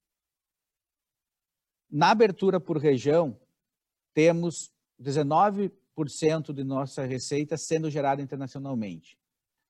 Na 1.90 2.10
abertura 2.10 2.60
por 2.60 2.76
região, 2.76 3.38
temos 4.12 4.70
19 4.98 5.70
cento 6.08 6.54
de 6.54 6.64
nossa 6.64 7.04
receita 7.04 7.56
sendo 7.56 7.90
gerada 7.90 8.22
internacionalmente. 8.22 9.18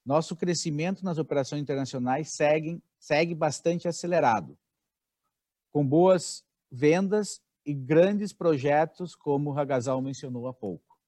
Nosso 0.05 0.37
crescimento 0.37 1.05
nas 1.05 1.19
operações 1.19 1.63
internacionais 1.63 2.31
segue, 2.31 2.83
segue 2.99 3.35
bastante 3.35 3.89
acelerado, 3.89 4.59
com 5.73 5.87
boas 5.87 6.45
vendas 6.71 7.43
e 7.67 7.75
grandes 7.75 8.33
projetos, 8.33 9.15
como 9.15 9.51
o 9.51 9.53
Ragazal 9.53 10.01
mencionou 10.01 10.47
há 10.47 10.55
pouco. 10.55 10.99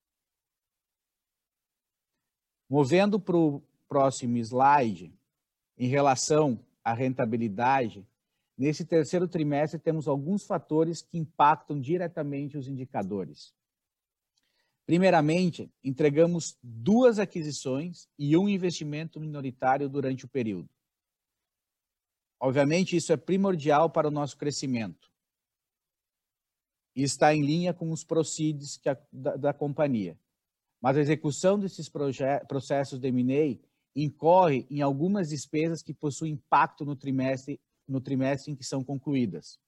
Movendo 2.69 3.21
para 3.21 3.37
o 3.37 3.63
próximo 3.89 4.37
slide, 4.39 5.13
em 5.77 5.89
relação 5.89 6.59
à 6.85 6.93
rentabilidade, 6.93 8.07
nesse 8.57 8.85
terceiro 8.85 9.27
trimestre 9.27 9.79
temos 9.79 10.07
alguns 10.07 10.45
fatores 10.47 11.03
que 11.03 11.19
impactam 11.19 11.81
diretamente 11.81 12.57
os 12.57 12.69
indicadores. 12.69 13.55
Primeiramente, 14.93 15.73
entregamos 15.83 16.59
duas 16.63 17.19
aquisições 17.19 18.07
e 18.19 18.37
um 18.37 18.47
investimento 18.47 19.19
minoritário 19.19 19.89
durante 19.89 20.27
o 20.27 20.29
período. 20.29 20.69
Obviamente, 22.39 22.95
isso 22.95 23.11
é 23.11 23.17
primordial 23.17 23.89
para 23.89 24.09
o 24.09 24.11
nosso 24.11 24.37
crescimento 24.37 25.11
e 26.95 27.03
está 27.03 27.35
em 27.35 27.41
linha 27.43 27.73
com 27.73 27.91
os 27.91 28.05
proceeds 28.05 28.79
a, 28.87 28.99
da, 29.11 29.37
da, 29.37 29.53
companhia. 29.55 30.21
Mas 30.79 30.99
a 30.99 31.01
execução 31.01 31.59
desses 31.59 31.91
processos 32.47 32.99
de 32.99 33.09
M&A 33.09 33.59
incorre 33.97 34.67
em 34.69 34.83
algumas 34.83 35.31
despesas 35.31 35.83
que 35.83 35.95
possuem 35.95 36.35
impacto 36.35 36.85
no 36.85 36.95
trimestre, 36.95 37.59
no 37.89 37.99
trimestre 37.99 38.53
em 38.53 38.55
que 38.55 38.63
são 38.63 38.85
concluídas. 38.85 39.59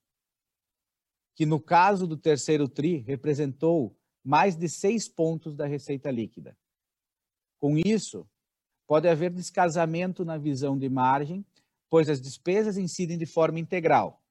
Que 1.35 1.47
no 1.47 1.59
caso 1.59 2.07
do 2.07 2.19
terceiro 2.19 2.69
TRI 2.69 2.99
representou 2.99 3.99
mais 4.25 4.57
de 4.57 4.69
seis 4.69 5.07
pontos 5.07 5.55
da 5.55 5.67
receita 5.67 6.11
líquida. 6.11 6.57
Com 7.59 7.77
isso, 7.77 8.27
pode 8.87 9.07
haver 9.09 9.31
descasamento 9.31 10.25
na 10.25 10.39
visão 10.39 10.79
de 10.79 10.89
margem, 10.89 11.45
pois 11.91 12.09
as 12.09 12.21
despesas 12.21 12.79
incidem 12.79 13.19
de 13.19 13.27
forma 13.27 13.61
integral, 13.61 14.23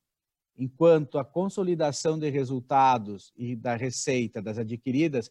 enquanto 0.57 1.19
a 1.19 1.23
consolidação 1.25 2.17
de 2.17 2.29
resultados 2.29 3.31
e 3.35 3.55
da 3.55 3.75
receita 3.75 4.41
das 4.41 4.57
adquiridas 4.57 5.29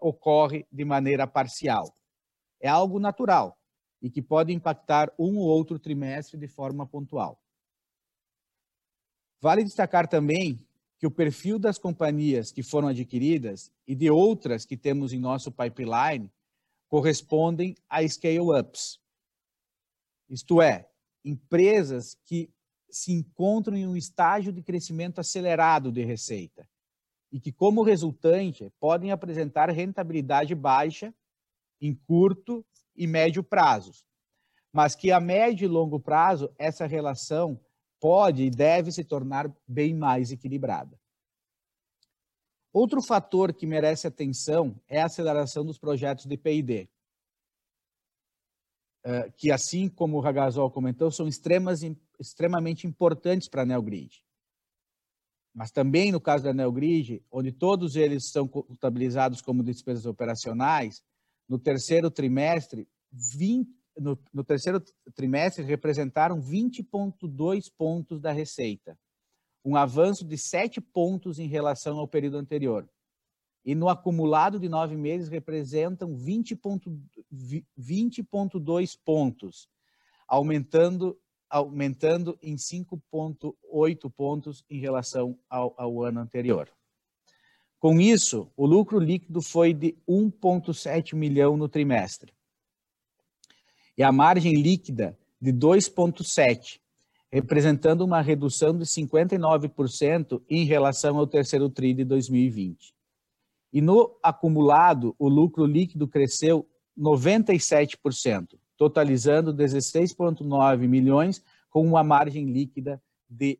ocorre 0.00 0.66
de 0.70 0.84
maneira 0.84 1.26
parcial. 1.26 1.92
É 2.60 2.68
algo 2.68 3.00
natural 3.00 3.58
e 4.00 4.08
que 4.08 4.22
pode 4.22 4.52
impactar 4.52 5.12
um 5.18 5.38
ou 5.38 5.48
outro 5.48 5.78
trimestre 5.78 6.38
de 6.38 6.46
forma 6.46 6.86
pontual. 6.86 7.42
Vale 9.40 9.64
destacar 9.64 10.08
também 10.08 10.64
que 10.98 11.06
o 11.06 11.10
perfil 11.10 11.58
das 11.58 11.78
companhias 11.78 12.50
que 12.50 12.62
foram 12.62 12.88
adquiridas 12.88 13.72
e 13.86 13.94
de 13.94 14.10
outras 14.10 14.64
que 14.64 14.76
temos 14.76 15.12
em 15.12 15.20
nosso 15.20 15.52
pipeline 15.52 16.30
correspondem 16.88 17.76
a 17.88 18.06
scale-ups. 18.06 18.98
Isto 20.28 20.60
é, 20.60 20.88
empresas 21.24 22.16
que 22.24 22.50
se 22.90 23.12
encontram 23.12 23.76
em 23.76 23.86
um 23.86 23.96
estágio 23.96 24.52
de 24.52 24.62
crescimento 24.62 25.20
acelerado 25.20 25.92
de 25.92 26.02
receita 26.02 26.68
e 27.30 27.38
que, 27.38 27.52
como 27.52 27.82
resultante, 27.82 28.72
podem 28.80 29.12
apresentar 29.12 29.70
rentabilidade 29.70 30.54
baixa 30.54 31.14
em 31.80 31.94
curto 31.94 32.64
e 32.96 33.06
médio 33.06 33.44
prazos, 33.44 34.04
mas 34.72 34.96
que 34.96 35.12
a 35.12 35.20
médio 35.20 35.66
e 35.66 35.68
longo 35.68 36.00
prazo 36.00 36.52
essa 36.58 36.86
relação 36.86 37.60
pode 38.00 38.44
e 38.44 38.50
deve 38.50 38.92
se 38.92 39.04
tornar 39.04 39.52
bem 39.66 39.94
mais 39.94 40.30
equilibrada. 40.30 40.98
Outro 42.72 43.02
fator 43.02 43.52
que 43.52 43.66
merece 43.66 44.06
atenção 44.06 44.80
é 44.86 45.00
a 45.00 45.06
aceleração 45.06 45.64
dos 45.64 45.78
projetos 45.78 46.26
de 46.26 46.36
P&D, 46.36 46.88
eh, 49.04 49.32
que, 49.36 49.50
assim 49.50 49.88
como 49.88 50.16
o 50.16 50.20
Ragazol 50.20 50.70
comentou, 50.70 51.10
são 51.10 51.26
extremas, 51.26 51.80
extremamente 52.20 52.86
importantes 52.86 53.48
para 53.48 53.62
a 53.62 53.66
NeoGrid. 53.66 54.22
Mas 55.54 55.70
também 55.70 56.12
no 56.12 56.20
caso 56.20 56.44
da 56.44 56.52
NeoGrid, 56.52 57.24
onde 57.30 57.50
todos 57.50 57.96
eles 57.96 58.30
são 58.30 58.46
contabilizados 58.46 59.40
como 59.40 59.62
despesas 59.62 60.06
operacionais, 60.06 61.02
no 61.48 61.58
terceiro 61.58 62.10
trimestre, 62.10 62.86
20, 63.10 63.68
no, 63.98 64.18
no 64.32 64.44
terceiro 64.44 64.82
trimestre 65.14 65.64
representaram 65.64 66.40
20,2 66.40 67.70
pontos 67.76 68.20
da 68.20 68.32
receita, 68.32 68.98
um 69.64 69.76
avanço 69.76 70.24
de 70.24 70.38
7 70.38 70.80
pontos 70.80 71.38
em 71.38 71.46
relação 71.46 71.98
ao 71.98 72.08
período 72.08 72.38
anterior. 72.38 72.88
E 73.64 73.74
no 73.74 73.88
acumulado 73.88 74.58
de 74.58 74.68
nove 74.68 74.96
meses 74.96 75.28
representam 75.28 76.16
20,2 76.16 77.64
20 77.76 78.22
pontos, 79.04 79.68
aumentando, 80.26 81.18
aumentando 81.50 82.38
em 82.40 82.56
5,8 82.56 84.10
pontos 84.10 84.64
em 84.70 84.78
relação 84.78 85.38
ao, 85.50 85.74
ao 85.76 86.02
ano 86.02 86.20
anterior. 86.20 86.70
Com 87.78 88.00
isso, 88.00 88.50
o 88.56 88.66
lucro 88.66 88.98
líquido 88.98 89.40
foi 89.40 89.72
de 89.72 89.96
1,7 90.08 91.14
milhão 91.14 91.56
no 91.56 91.68
trimestre, 91.68 92.32
e 93.98 94.02
a 94.04 94.12
margem 94.12 94.54
líquida 94.54 95.18
de 95.42 95.52
2,7%, 95.52 96.78
representando 97.30 98.02
uma 98.02 98.20
redução 98.20 98.78
de 98.78 98.84
59% 98.84 100.40
em 100.48 100.64
relação 100.64 101.18
ao 101.18 101.26
terceiro 101.26 101.68
TRI 101.68 101.94
de 101.94 102.04
2020. 102.04 102.94
E 103.72 103.80
no 103.82 104.16
acumulado, 104.22 105.16
o 105.18 105.28
lucro 105.28 105.66
líquido 105.66 106.06
cresceu 106.06 106.64
97%, 106.96 108.56
totalizando 108.76 109.52
16,9 109.52 110.88
milhões, 110.88 111.44
com 111.68 111.84
uma 111.84 112.04
margem 112.04 112.46
líquida 112.46 113.02
de 113.28 113.58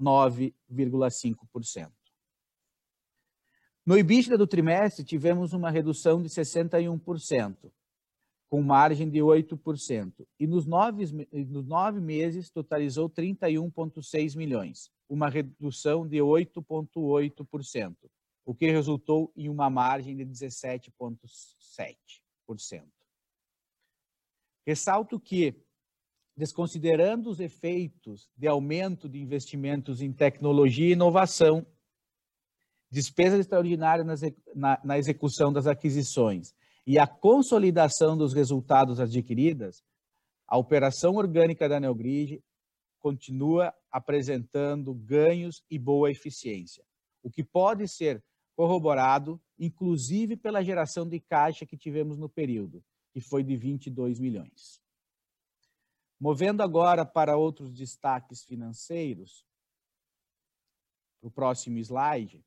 9,5%. 0.00 1.90
No 3.86 3.96
EBITDA 3.96 4.36
do 4.36 4.46
trimestre, 4.46 5.04
tivemos 5.04 5.52
uma 5.52 5.70
redução 5.70 6.20
de 6.20 6.28
61%, 6.28 7.70
com 8.48 8.62
margem 8.62 9.10
de 9.10 9.18
8%, 9.18 10.26
e 10.40 10.46
nos 10.46 10.64
nove, 10.64 11.04
nos 11.46 11.66
nove 11.66 12.00
meses 12.00 12.50
totalizou 12.50 13.10
31,6 13.10 14.36
milhões, 14.36 14.90
uma 15.08 15.28
redução 15.28 16.08
de 16.08 16.16
8,8%, 16.16 17.94
o 18.46 18.54
que 18.54 18.70
resultou 18.70 19.30
em 19.36 19.50
uma 19.50 19.68
margem 19.68 20.16
de 20.16 20.24
17,7%. 20.24 22.86
Ressalto 24.66 25.20
que, 25.20 25.54
desconsiderando 26.34 27.28
os 27.28 27.40
efeitos 27.40 28.30
de 28.34 28.46
aumento 28.46 29.06
de 29.08 29.18
investimentos 29.18 30.00
em 30.00 30.12
tecnologia 30.12 30.88
e 30.88 30.92
inovação, 30.92 31.66
despesas 32.90 33.40
extraordinárias 33.40 34.22
na, 34.54 34.80
na 34.82 34.98
execução 34.98 35.52
das 35.52 35.66
aquisições 35.66 36.54
e 36.88 36.98
a 36.98 37.06
consolidação 37.06 38.16
dos 38.16 38.32
resultados 38.32 38.98
adquiridos, 38.98 39.84
a 40.46 40.56
operação 40.56 41.16
orgânica 41.16 41.68
da 41.68 41.78
Neogrid 41.78 42.42
continua 42.98 43.74
apresentando 43.92 44.94
ganhos 44.94 45.62
e 45.70 45.78
boa 45.78 46.10
eficiência, 46.10 46.82
o 47.22 47.30
que 47.30 47.44
pode 47.44 47.86
ser 47.86 48.24
corroborado, 48.56 49.38
inclusive 49.58 50.34
pela 50.34 50.64
geração 50.64 51.06
de 51.06 51.20
caixa 51.20 51.66
que 51.66 51.76
tivemos 51.76 52.16
no 52.16 52.26
período, 52.26 52.82
que 53.12 53.20
foi 53.20 53.44
de 53.44 53.54
22 53.54 54.18
milhões. 54.18 54.80
Movendo 56.18 56.62
agora 56.62 57.04
para 57.04 57.36
outros 57.36 57.70
destaques 57.70 58.42
financeiros, 58.44 59.44
o 61.20 61.30
próximo 61.30 61.76
slide, 61.76 62.42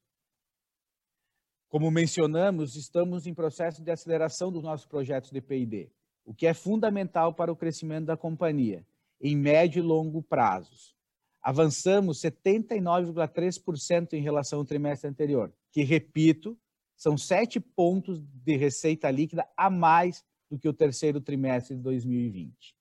como 1.71 1.89
mencionamos, 1.89 2.75
estamos 2.75 3.25
em 3.25 3.33
processo 3.33 3.81
de 3.81 3.89
aceleração 3.89 4.51
dos 4.51 4.61
nossos 4.61 4.85
projetos 4.85 5.31
de 5.31 5.39
P&D, 5.39 5.89
o 6.25 6.33
que 6.33 6.45
é 6.45 6.53
fundamental 6.53 7.33
para 7.33 7.49
o 7.49 7.55
crescimento 7.55 8.07
da 8.07 8.17
companhia, 8.17 8.85
em 9.21 9.37
médio 9.37 9.79
e 9.79 9.81
longo 9.81 10.21
prazos. 10.21 10.93
Avançamos 11.41 12.19
79,3% 12.19 14.11
em 14.11 14.21
relação 14.21 14.59
ao 14.59 14.65
trimestre 14.65 15.09
anterior, 15.09 15.53
que, 15.71 15.81
repito, 15.81 16.59
são 16.97 17.17
sete 17.17 17.57
pontos 17.57 18.19
de 18.21 18.57
receita 18.57 19.09
líquida 19.09 19.47
a 19.55 19.69
mais 19.69 20.25
do 20.49 20.59
que 20.59 20.67
o 20.67 20.73
terceiro 20.73 21.21
trimestre 21.21 21.77
de 21.77 21.81
2020. 21.81 22.75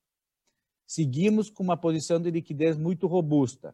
Seguimos 0.84 1.48
com 1.48 1.62
uma 1.62 1.76
posição 1.76 2.20
de 2.20 2.28
liquidez 2.32 2.76
muito 2.76 3.06
robusta, 3.06 3.72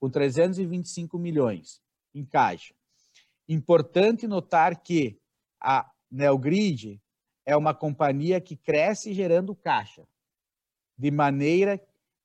com 0.00 0.10
325 0.10 1.16
milhões 1.20 1.80
em 2.12 2.24
caixa, 2.24 2.74
Importante 3.48 4.26
notar 4.26 4.82
que 4.82 5.18
a 5.60 5.88
Neogrid 6.10 7.00
é 7.44 7.56
uma 7.56 7.72
companhia 7.72 8.40
que 8.40 8.56
cresce 8.56 9.14
gerando 9.14 9.54
caixa, 9.54 10.06
de 10.98 11.10
maneira 11.10 11.80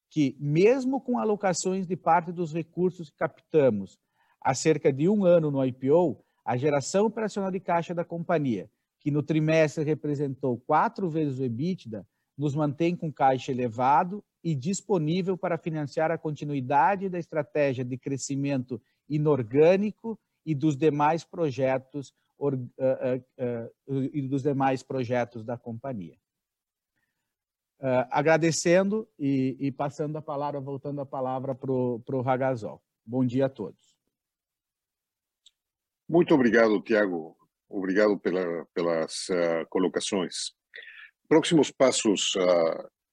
que, 0.09 0.35
mesmo 0.39 0.99
com 0.99 1.19
alocações 1.19 1.87
de 1.87 1.95
parte 1.95 2.31
dos 2.31 2.53
recursos 2.53 3.09
que 3.09 3.17
captamos 3.17 3.99
há 4.41 4.53
cerca 4.53 4.91
de 4.91 5.07
um 5.07 5.23
ano 5.23 5.51
no 5.51 5.63
IPO, 5.63 6.23
a 6.43 6.57
geração 6.57 7.05
operacional 7.05 7.51
de 7.51 7.59
caixa 7.59 7.93
da 7.93 8.03
companhia, 8.03 8.69
que 8.99 9.11
no 9.11 9.21
trimestre 9.21 9.83
representou 9.83 10.59
quatro 10.59 11.09
vezes 11.09 11.39
o 11.39 11.43
EBITDA, 11.43 12.05
nos 12.35 12.55
mantém 12.55 12.95
com 12.95 13.11
caixa 13.11 13.51
elevado 13.51 14.23
e 14.43 14.55
disponível 14.55 15.37
para 15.37 15.57
financiar 15.57 16.09
a 16.09 16.17
continuidade 16.17 17.07
da 17.07 17.19
estratégia 17.19 17.85
de 17.85 17.97
crescimento 17.97 18.81
inorgânico 19.07 20.19
e 20.45 20.55
dos 20.55 20.75
demais 20.75 21.23
projetos 21.23 22.13
uh, 22.39 22.47
uh, 22.47 23.69
uh, 23.87 24.09
e 24.13 24.27
dos 24.27 24.43
demais 24.43 24.81
projetos 24.81 25.43
da 25.43 25.57
companhia. 25.57 26.17
agradecendo 28.11 29.07
e, 29.17 29.57
e, 29.59 29.71
passando 29.71 30.15
a 30.17 30.21
palavra, 30.21 30.59
voltando 30.59 31.01
a 31.01 31.05
palavra 31.05 31.55
para 31.55 31.71
o 31.71 32.21
Ragazol. 32.21 32.81
Bom 33.03 33.25
dia 33.25 33.47
a 33.47 33.49
todos. 33.49 33.95
Muito 36.07 36.33
obrigado, 36.35 36.81
Tiago. 36.81 37.35
Obrigado 37.67 38.19
pela, 38.19 38.65
pelas 38.73 39.27
colocações. 39.69 40.51
Próximos 41.27 41.71
passos, 41.71 42.33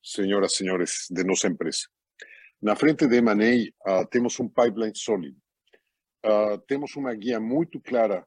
senhoras 0.02 0.52
e 0.52 0.56
senhores, 0.56 1.06
de 1.10 1.24
nossa 1.24 1.46
empresa. 1.46 1.88
Na 2.60 2.76
frente 2.76 3.06
de 3.06 3.16
M&A, 3.16 4.04
temos 4.06 4.38
um 4.38 4.48
pipeline 4.48 4.96
sólido 4.96 5.40
uh, 6.24 6.58
temos 6.66 6.94
uma 6.96 7.14
guia 7.14 7.40
muito 7.40 7.80
clara 7.80 8.26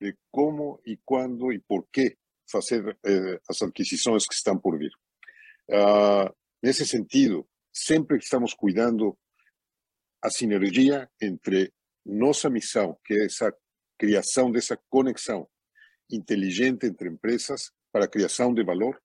de 0.00 0.16
como 0.30 0.80
e 0.86 0.96
quando 1.04 1.52
e 1.52 1.58
por 1.60 1.86
que 1.92 2.16
fazer 2.50 2.96
eh, 3.04 3.38
as 3.48 3.60
aquisições 3.60 4.26
que 4.26 4.34
estão 4.34 4.58
por 4.58 4.78
vir. 4.78 4.92
Uh, 5.68 6.34
nesse 6.62 6.86
sentido, 6.86 7.46
sempre 7.70 8.16
estamos 8.16 8.54
cuidando 8.54 9.18
a 10.22 10.30
sinergia 10.30 11.10
entre 11.20 11.72
nossa 12.06 12.48
missão, 12.48 12.98
que 13.04 13.12
é 13.12 13.26
essa 13.26 13.52
criação 13.98 14.50
dessa 14.50 14.78
conexão 14.88 15.46
inteligente 16.10 16.86
entre 16.86 17.10
empresas 17.10 17.70
para 17.92 18.06
a 18.06 18.08
criação 18.08 18.54
de 18.54 18.64
valor, 18.64 18.96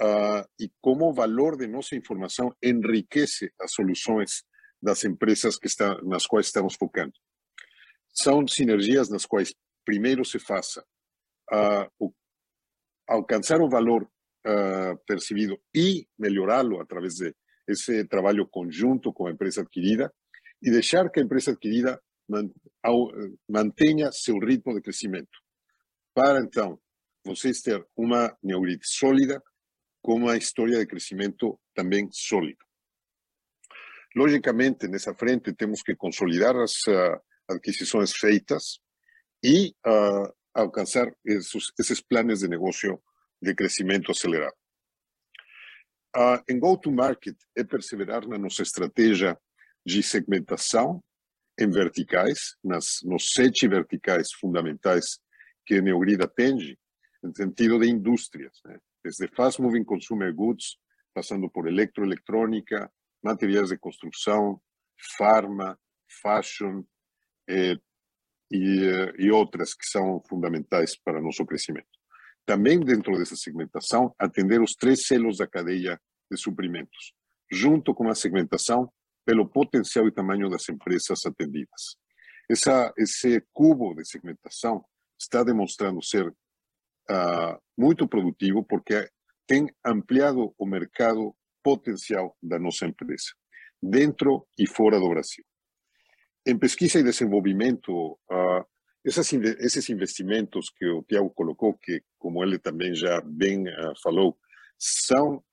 uh, 0.00 0.46
e 0.60 0.70
como 0.80 1.08
o 1.08 1.12
valor 1.12 1.56
de 1.56 1.66
nossa 1.66 1.96
informação 1.96 2.54
enriquece 2.62 3.52
as 3.60 3.72
soluções 3.72 4.44
das 4.80 5.04
empresas 5.04 5.58
que 5.58 5.66
está, 5.66 6.00
nas 6.02 6.24
quais 6.24 6.46
estamos 6.46 6.76
focando 6.76 7.14
são 8.22 8.46
sinergias 8.46 9.08
nas 9.08 9.24
quais 9.26 9.54
primeiro 9.84 10.24
se 10.24 10.38
faça 10.38 10.84
uh, 11.52 12.14
alcançar 13.08 13.60
o 13.60 13.68
valor 13.68 14.02
uh, 14.04 14.96
percebido 15.06 15.60
e 15.74 16.06
melhorá-lo 16.18 16.80
através 16.80 17.14
de 17.14 17.34
esse 17.66 18.04
trabalho 18.04 18.46
conjunto 18.46 19.12
com 19.12 19.26
a 19.26 19.30
empresa 19.30 19.60
adquirida 19.60 20.12
e 20.62 20.70
deixar 20.70 21.10
que 21.10 21.20
a 21.20 21.22
empresa 21.22 21.52
adquirida 21.52 22.00
mantenha 23.48 24.12
seu 24.12 24.38
ritmo 24.38 24.74
de 24.74 24.80
crescimento, 24.80 25.38
para 26.14 26.40
então 26.40 26.80
vocês 27.24 27.60
ter 27.60 27.84
uma 27.96 28.36
Neogrid 28.42 28.80
sólida, 28.84 29.42
com 30.02 30.14
uma 30.14 30.36
história 30.36 30.78
de 30.78 30.86
crescimento 30.86 31.58
também 31.74 32.08
sólida. 32.12 32.64
Logicamente, 34.16 34.88
nessa 34.88 35.14
frente, 35.14 35.52
temos 35.52 35.82
que 35.82 35.94
consolidar 35.94 36.56
as 36.56 36.72
uh, 36.86 37.20
aquisições 37.50 38.12
feitas 38.12 38.80
e 39.42 39.74
uh, 39.86 40.32
alcançar 40.54 41.12
esses, 41.24 41.72
esses 41.78 42.00
planos 42.00 42.40
de 42.40 42.48
negócio 42.48 43.00
de 43.40 43.54
crescimento 43.54 44.10
acelerado. 44.10 44.54
Uh, 46.16 46.42
em 46.48 46.58
go-to-market 46.58 47.36
é 47.56 47.62
perseverar 47.62 48.26
na 48.26 48.36
nossa 48.36 48.62
estratégia 48.62 49.38
de 49.86 50.02
segmentação 50.02 51.02
em 51.58 51.70
verticais, 51.70 52.56
nas, 52.64 52.98
nos 53.02 53.32
sete 53.32 53.68
verticais 53.68 54.32
fundamentais 54.32 55.20
que 55.64 55.74
a 55.74 55.82
Neogrid 55.82 56.22
atende, 56.22 56.78
no 57.22 57.34
sentido 57.34 57.78
de 57.78 57.88
indústrias, 57.88 58.58
né? 58.64 58.78
desde 59.04 59.28
fast 59.28 59.60
moving 59.60 59.84
consumer 59.84 60.34
goods, 60.34 60.76
passando 61.14 61.50
por 61.50 61.68
eletroeletrônica, 61.68 62.90
materiais 63.22 63.68
de 63.68 63.78
construção, 63.78 64.60
farma, 65.16 65.78
fashion 66.22 66.82
eh, 67.48 67.76
e, 68.50 69.14
e 69.18 69.30
outras 69.30 69.74
que 69.74 69.86
são 69.86 70.22
fundamentais 70.28 70.96
para 70.98 71.20
nosso 71.20 71.44
crescimento. 71.46 71.86
Também 72.44 72.80
dentro 72.80 73.16
dessa 73.16 73.36
segmentação, 73.36 74.14
atender 74.18 74.60
os 74.60 74.74
três 74.74 75.06
selos 75.06 75.38
da 75.38 75.46
cadeia 75.46 76.00
de 76.30 76.36
suprimentos, 76.36 77.14
junto 77.50 77.94
com 77.94 78.08
a 78.08 78.14
segmentação 78.14 78.92
pelo 79.24 79.48
potencial 79.48 80.08
e 80.08 80.12
tamanho 80.12 80.48
das 80.48 80.68
empresas 80.68 81.24
atendidas. 81.24 81.96
Essa, 82.50 82.92
esse 82.96 83.44
cubo 83.52 83.94
de 83.94 84.04
segmentação 84.04 84.84
está 85.18 85.44
demonstrando 85.44 86.02
ser 86.02 86.26
uh, 86.26 87.62
muito 87.78 88.08
produtivo 88.08 88.64
porque 88.64 89.08
tem 89.46 89.68
ampliado 89.84 90.52
o 90.58 90.66
mercado 90.66 91.34
potencial 91.62 92.36
da 92.42 92.58
nossa 92.58 92.86
empresa, 92.86 93.32
dentro 93.80 94.46
e 94.58 94.66
fora 94.66 94.98
do 94.98 95.08
Brasil. 95.08 95.44
Em 96.46 96.58
pesquisa 96.58 96.98
e 96.98 97.02
desenvolvimento, 97.02 98.18
uh, 98.30 98.64
essas, 99.04 99.32
esses 99.32 99.88
investimentos 99.90 100.70
que 100.70 100.86
o 100.86 101.02
Tiago 101.02 101.30
colocou, 101.30 101.74
que 101.74 102.02
como 102.18 102.42
ele 102.42 102.58
também 102.58 102.94
já 102.94 103.20
bem 103.20 103.68
uh, 103.68 103.92
falou, 104.02 104.38
são 104.78 105.44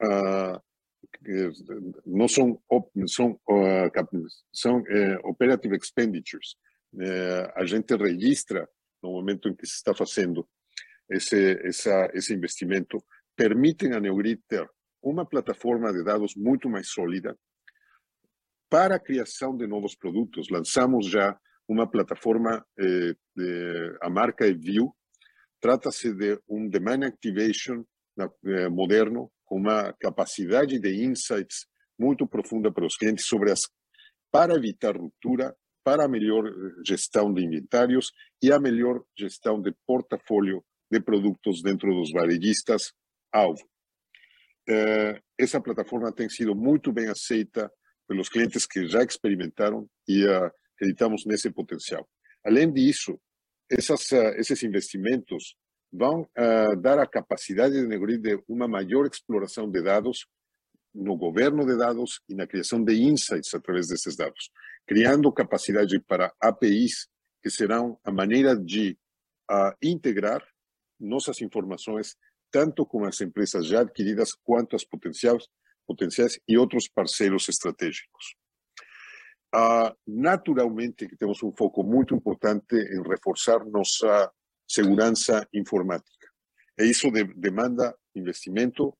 não 2.06 2.28
são 2.28 2.62
são 3.08 3.39
são 4.54 4.84
operative 5.26 5.76
expenditures. 5.76 6.56
a 7.56 7.65
gente 7.65 7.93
registra 7.95 8.67
no 9.04 9.12
momento 9.12 9.50
em 9.50 9.56
que 9.56 9.65
se 9.65 9.73
está 9.73 9.93
fazendo 9.93 10.47
esse 11.10 11.60
essa, 11.67 12.10
esse 12.13 12.34
investimento 12.34 13.04
permitem 13.36 13.93
a 13.93 14.00
Neogrid 14.00 14.41
ter 14.47 14.67
uma 15.02 15.26
plataforma 15.26 15.91
de 15.91 16.04
dados 16.04 16.36
muito 16.36 16.69
mais 16.69 16.89
sólida 16.89 17.38
para 18.69 18.95
a 18.95 18.99
criação 18.99 19.56
de 19.56 19.67
novos 19.67 19.95
produtos. 19.95 20.49
Lançamos 20.49 21.08
já 21.08 21.38
uma 21.67 21.89
plataforma, 21.89 22.65
eh, 22.80 23.13
de, 23.36 23.97
a 24.01 24.10
marca 24.10 24.47
é 24.47 24.53
View, 24.53 24.95
trata-se 25.60 26.13
de 26.13 26.39
um 26.47 26.69
demand 26.69 27.06
activation 27.06 27.84
eh, 28.45 28.69
moderno, 28.69 29.32
com 29.45 29.58
uma 29.58 29.93
capacidade 29.93 30.80
de 30.80 31.03
insights 31.03 31.67
muito 31.97 32.27
profunda 32.27 32.71
para 32.71 32.86
os 32.86 32.95
clientes 32.95 33.25
sobre 33.25 33.51
as 33.51 33.62
para 34.32 34.56
evitar 34.56 34.97
ruptura, 34.97 35.56
para 35.84 36.03
a 36.03 36.08
melhor 36.08 36.43
gestão 36.86 37.34
de 37.34 37.43
inventários 37.43 38.12
e 38.43 38.51
a 38.51 38.60
melhor 38.60 39.01
gestão 39.17 39.62
de 39.62 39.73
portfólio 39.86 40.63
de 40.91 40.99
produtos 40.99 41.62
dentro 41.62 41.93
dos 41.93 42.12
varejistas 42.12 42.91
alvo. 43.32 43.63
Eh, 44.67 45.21
essa 45.38 45.62
plataforma 45.62 46.12
tem 46.12 46.30
sido 46.30 46.53
muito 46.53 46.91
bem 46.91 47.08
aceita 47.08 47.71
pelos 48.08 48.30
clientes 48.30 48.65
que 48.65 48.88
já 48.88 49.04
experimentaram 49.04 49.88
e 50.08 50.26
uh, 50.26 50.52
acreditamos 50.76 51.26
nesse 51.26 51.52
potencial. 51.52 52.08
Além 52.43 52.72
disso, 52.72 53.20
essas, 53.70 54.12
uh, 54.12 54.34
esses 54.38 54.63
investimentos 54.63 55.56
vão 55.91 56.22
uh, 56.22 56.76
dar 56.80 57.00
a 57.00 57.08
capacidade 57.08 57.76
de 57.76 58.17
de 58.17 58.43
uma 58.48 58.67
maior 58.67 59.06
exploração 59.06 59.70
de 59.70 59.82
dados 59.82 60.26
no 60.93 61.15
governo 61.17 61.65
de 61.65 61.78
dados 61.78 62.22
e 62.30 62.34
na 62.34 62.48
criação 62.48 62.84
de 62.84 62.93
insights 62.93 63.54
através 63.54 63.88
desses 63.88 64.15
dados, 64.15 64.50
criando 64.86 65.32
capacidade 65.32 66.00
para 66.00 66.34
APIs 66.39 67.08
que 67.41 67.50
serão 67.50 68.00
a 68.04 68.12
maneira 68.12 68.56
de 68.56 68.98
integrar 69.82 70.43
nossas 71.00 71.39
informações 71.41 72.17
tanto 72.52 72.86
com 72.86 73.06
as 73.06 73.20
empresas 73.22 73.65
já 73.67 73.82
adquiridas 73.82 74.34
quanto 74.34 74.76
as 74.76 74.84
potenciais, 74.84 75.48
potenciais 75.88 76.39
e 76.47 76.58
outros 76.58 76.88
parceiros 76.88 77.47
estratégicos. 77.47 78.36
Uh, 79.56 79.95
naturalmente 80.06 81.08
que 81.08 81.15
temos 81.15 81.41
um 81.41 81.54
foco 81.54 81.82
muito 81.84 82.13
importante 82.13 82.76
em 82.76 83.02
reforçar 83.08 83.65
nossa 83.65 84.32
segurança 84.67 85.47
informática. 85.54 86.28
E 86.78 86.84
isso 86.84 87.10
de, 87.10 87.23
demanda 87.23 87.97
investimento, 88.13 88.95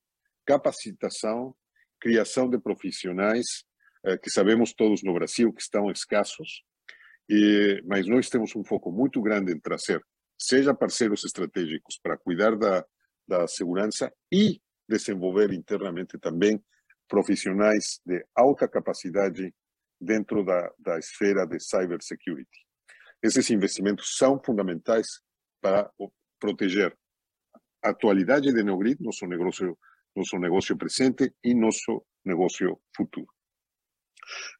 capacitação, 0.46 1.54
criação 2.00 2.48
de 2.48 2.58
profissionais, 2.58 3.64
eh, 4.04 4.16
que 4.16 4.30
sabemos 4.30 4.72
todos 4.72 5.02
no 5.02 5.12
Brasil 5.12 5.52
que 5.52 5.60
estão 5.60 5.90
escassos, 5.90 6.62
e, 7.28 7.82
mas 7.84 8.06
nós 8.06 8.30
temos 8.30 8.56
um 8.56 8.64
foco 8.64 8.90
muito 8.90 9.20
grande 9.20 9.52
em 9.52 9.60
trazer, 9.60 10.00
seja 10.38 10.72
parceiros 10.72 11.24
estratégicos 11.24 11.98
para 12.02 12.16
cuidar 12.16 12.56
da 12.56 12.84
da 13.28 13.46
segurança 13.46 14.10
e 14.32 14.60
desenvolver 14.88 15.52
internamente 15.52 16.18
também 16.18 16.58
profissionais 17.08 18.00
de 18.04 18.24
alta 18.34 18.68
capacidade 18.68 19.54
dentro 20.00 20.44
da, 20.44 20.70
da 20.78 20.98
esfera 20.98 21.46
de 21.46 21.58
cybersecurity. 21.58 22.66
Esses 23.22 23.50
investimentos 23.50 24.16
são 24.16 24.40
fundamentais 24.44 25.20
para 25.60 25.90
proteger 26.38 26.96
a 27.82 27.90
atualidade 27.90 28.52
de 28.52 28.62
Neogrid, 28.62 29.02
nosso 29.02 29.26
negócio, 29.26 29.76
nosso 30.14 30.38
negócio 30.38 30.76
presente 30.76 31.34
e 31.42 31.54
nosso 31.54 32.04
negócio 32.24 32.80
futuro. 32.96 33.26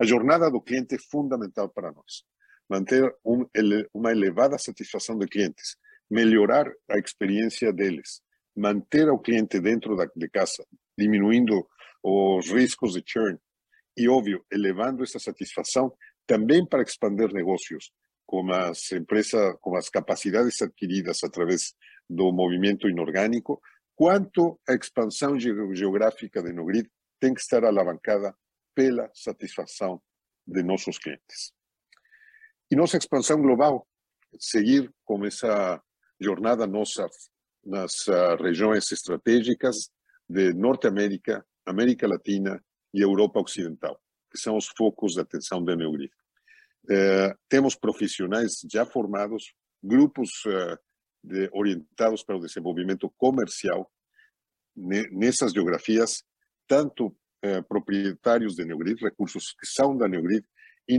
A 0.01 0.05
jornada 0.05 0.51
do 0.51 0.61
cliente 0.61 0.95
é 0.95 0.99
fundamental 0.99 1.69
para 1.69 1.93
nós. 1.93 2.25
Manter 2.69 3.15
um, 3.25 3.47
uma 3.95 4.11
elevada 4.11 4.59
satisfação 4.59 5.17
de 5.19 5.27
clientes, 5.27 5.77
melhorar 6.11 6.67
a 6.91 6.99
experiência 6.99 7.73
deles, 7.73 8.23
manter 8.57 9.09
o 9.09 9.19
cliente 9.19 9.61
dentro 9.61 9.97
da, 9.97 10.07
de 10.15 10.29
casa, 10.29 10.65
diminuindo 10.97 11.69
os 12.03 12.51
riscos 12.51 12.95
de 12.95 13.03
churn 13.07 13.39
e, 13.97 14.09
óbvio, 14.09 14.45
elevando 14.51 15.03
essa 15.03 15.19
satisfação 15.19 15.93
também 16.27 16.65
para 16.65 16.83
expandir 16.83 17.33
negócios 17.33 17.93
com 18.27 18.53
as 18.53 18.93
empresas, 18.93 19.57
com 19.61 19.77
as 19.77 19.89
capacidades 19.89 20.61
adquiridas 20.61 21.25
através 21.25 21.75
do 22.09 22.31
movimento 22.31 22.89
inorgânico, 22.89 23.61
quanto 23.95 24.61
a 24.69 24.75
expansão 24.75 25.39
geográfica 25.39 26.43
de 26.43 26.53
Nogrid 26.53 26.89
tem 27.19 27.35
que 27.35 27.41
estar 27.41 27.65
alavancada 27.65 28.37
pela 28.75 29.11
satisfação 29.15 30.01
de 30.47 30.63
nossos 30.63 30.99
clientes. 30.99 31.53
E 32.71 32.77
nossa 32.77 32.99
expansão 32.99 33.41
global, 33.41 33.89
seguir 34.39 34.93
com 35.05 35.25
essa 35.25 35.83
jornada 36.21 36.67
nossa 36.67 37.09
nas 37.65 38.07
regiões 38.41 38.91
estratégicas 38.93 39.91
de 40.29 40.53
Norte 40.53 40.87
América, 40.87 41.45
América 41.71 42.07
Latina 42.07 42.63
e 42.93 43.01
Europa 43.01 43.41
Ocidental, 43.41 44.01
que 44.31 44.39
são 44.39 44.57
os 44.57 44.69
focos 44.77 45.15
de 45.15 45.21
atenção 45.21 45.63
da 45.65 45.77
Neogrid. 45.77 46.13
Uh, 46.85 47.37
temos 47.49 47.75
profissionais 47.75 48.61
já 48.71 48.87
formados, 48.87 49.53
grupos 49.83 50.31
uh, 50.47 50.79
de, 51.23 51.49
orientados 51.53 52.25
para 52.25 52.37
o 52.37 52.41
desenvolvimento 52.41 53.11
comercial 53.17 53.91
nessas 55.11 55.53
geografias, 55.53 56.23
tanto 56.69 57.17
proprietários 57.69 58.55
de 58.55 58.65
Neogrid, 58.65 59.03
recursos 59.03 59.53
que 59.59 59.67
são 59.67 59.97
da 59.97 60.07
Neogrid, 60.07 60.45
e, 60.89 60.99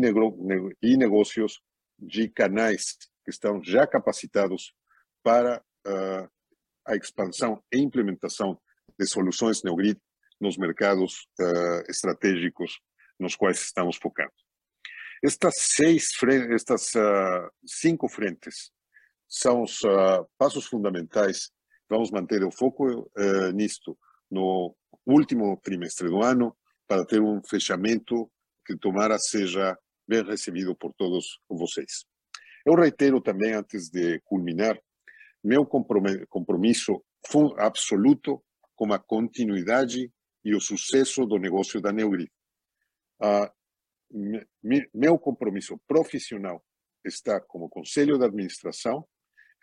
e 0.82 0.98
negócios 0.98 1.62
de 1.98 2.30
canais 2.30 2.98
que 3.24 3.30
estão 3.30 3.64
já 3.64 3.86
capacitados 3.88 4.74
para 5.24 5.64
uh, 5.88 6.30
a 6.86 6.96
expansão 6.96 7.62
e 7.72 7.80
implementação 7.80 8.60
de 8.98 9.06
soluções 9.06 9.64
Neogrid 9.64 10.00
nos 10.40 10.58
mercados 10.58 11.28
uh, 11.40 11.90
estratégicos 11.90 12.80
nos 13.20 13.36
quais 13.36 13.62
estamos 13.62 13.98
focando. 13.98 14.32
Estas 15.24 15.56
seis, 15.58 16.12
estas 16.52 16.96
uh, 16.96 17.50
cinco 17.66 18.08
frentes 18.08 18.72
são 19.28 19.64
os 19.64 19.82
uh, 19.82 20.26
passos 20.38 20.66
fundamentais. 20.66 21.52
Vamos 21.90 22.12
manter 22.12 22.44
o 22.44 22.52
foco 22.52 23.12
nisto 23.54 23.98
no 24.30 24.76
último 25.08 25.60
trimestre 25.64 26.08
do 26.08 26.22
ano 26.22 26.56
para 26.88 27.04
ter 27.04 27.20
um 27.20 27.42
fechamento 27.44 28.32
que 28.64 28.78
tomara 28.78 29.18
seja 29.18 29.76
bem 30.08 30.24
recebido 30.24 30.76
por 30.76 30.94
todos 30.94 31.40
vocês. 31.50 32.06
Eu 32.64 32.76
reitero 32.76 33.20
também, 33.20 33.54
antes 33.54 33.90
de 33.90 34.20
culminar, 34.22 34.80
meu 35.44 35.66
compromisso 35.66 37.04
absoluto 37.58 38.44
com 38.76 38.94
a 38.94 39.00
continuidade 39.00 40.12
e 40.50 40.56
o 40.56 40.60
sucesso 40.60 41.28
do 41.28 41.38
negócio 41.38 41.80
da 41.80 41.92
Neugrid. 41.94 42.32
Uh, 43.22 43.48
meu 44.92 45.20
compromisso 45.20 45.80
profissional 45.88 46.66
está 47.06 47.40
como 47.40 47.70
conselho 47.70 48.18
de 48.18 48.26
administração, 48.26 49.08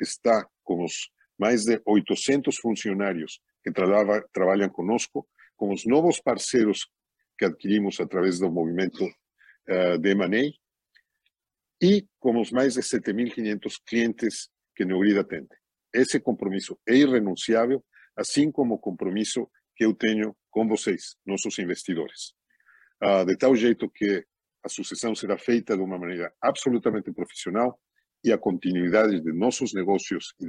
está 0.00 0.48
com 0.62 0.84
os 0.84 1.10
mais 1.36 1.64
de 1.64 1.80
800 1.84 2.56
funcionários 2.58 3.40
que 3.64 3.72
traba, 3.72 4.24
trabalham 4.32 4.68
conosco, 4.68 5.28
com 5.56 5.72
os 5.72 5.84
novos 5.84 6.20
parceiros 6.20 6.88
que 7.36 7.44
adquirimos 7.44 7.98
através 7.98 8.38
do 8.38 8.50
movimento 8.50 9.04
uh, 9.04 9.98
de 9.98 10.10
M&A 10.10 10.52
e 11.82 12.06
com 12.20 12.40
os 12.40 12.52
mais 12.52 12.74
de 12.74 12.80
7.500 12.80 13.80
clientes 13.84 14.48
que 14.76 14.84
Neugrid 14.84 15.18
atende. 15.18 15.48
Esse 15.92 16.20
compromisso 16.20 16.78
é 16.86 16.94
irrenunciável, 16.94 17.84
assim 18.16 18.52
como 18.52 18.74
o 18.74 18.78
compromisso 18.78 19.50
que 19.74 19.84
eu 19.84 19.92
tenho 19.92 20.34
com 20.56 20.66
vocês, 20.66 21.16
nossos 21.26 21.58
investidores. 21.58 22.32
Uh, 23.04 23.26
de 23.26 23.36
tal 23.36 23.54
jeito 23.54 23.90
que 23.90 24.24
a 24.64 24.70
sucessão 24.70 25.14
será 25.14 25.36
feita 25.36 25.76
de 25.76 25.82
uma 25.82 25.98
maneira 25.98 26.32
absolutamente 26.40 27.12
profissional 27.12 27.78
e 28.24 28.32
a 28.32 28.38
continuidade 28.38 29.20
de 29.20 29.32
nossos 29.34 29.74
negócios 29.74 30.32
e 30.40 30.46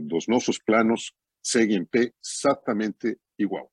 dos 0.00 0.26
nossos 0.26 0.58
planos 0.58 1.12
segue 1.40 1.76
em 1.76 1.84
pé 1.84 2.10
exatamente 2.20 3.20
igual. 3.38 3.72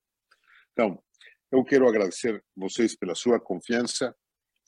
Então, 0.73 1.03
eu 1.51 1.63
quero 1.63 1.87
agradecer 1.89 2.43
vocês 2.55 2.95
pela 2.95 3.15
sua 3.15 3.39
confiança 3.39 4.15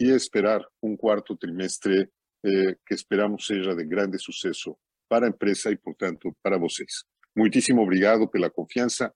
e 0.01 0.09
esperar 0.09 0.65
um 0.81 0.97
quarto 0.97 1.37
trimestre 1.37 2.09
eh, 2.43 2.75
que 2.83 2.95
esperamos 2.95 3.45
seja 3.45 3.75
de 3.75 3.85
grande 3.85 4.17
sucesso 4.17 4.75
para 5.07 5.27
a 5.27 5.29
empresa 5.29 5.69
e, 5.69 5.77
portanto, 5.77 6.35
para 6.41 6.57
vocês. 6.57 7.03
Muitíssimo 7.37 7.83
obrigado 7.83 8.27
pela 8.27 8.49
confiança 8.49 9.13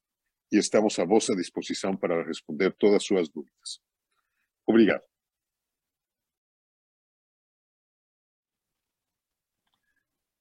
e 0.52 0.58
estamos 0.58 0.98
à 1.00 1.06
vossa 1.06 1.36
disposição 1.36 1.96
para 1.96 2.24
responder 2.24 2.76
todas 2.78 2.98
as 2.98 3.04
suas 3.06 3.30
dúvidas. 3.30 3.80
Obrigado. 4.68 5.04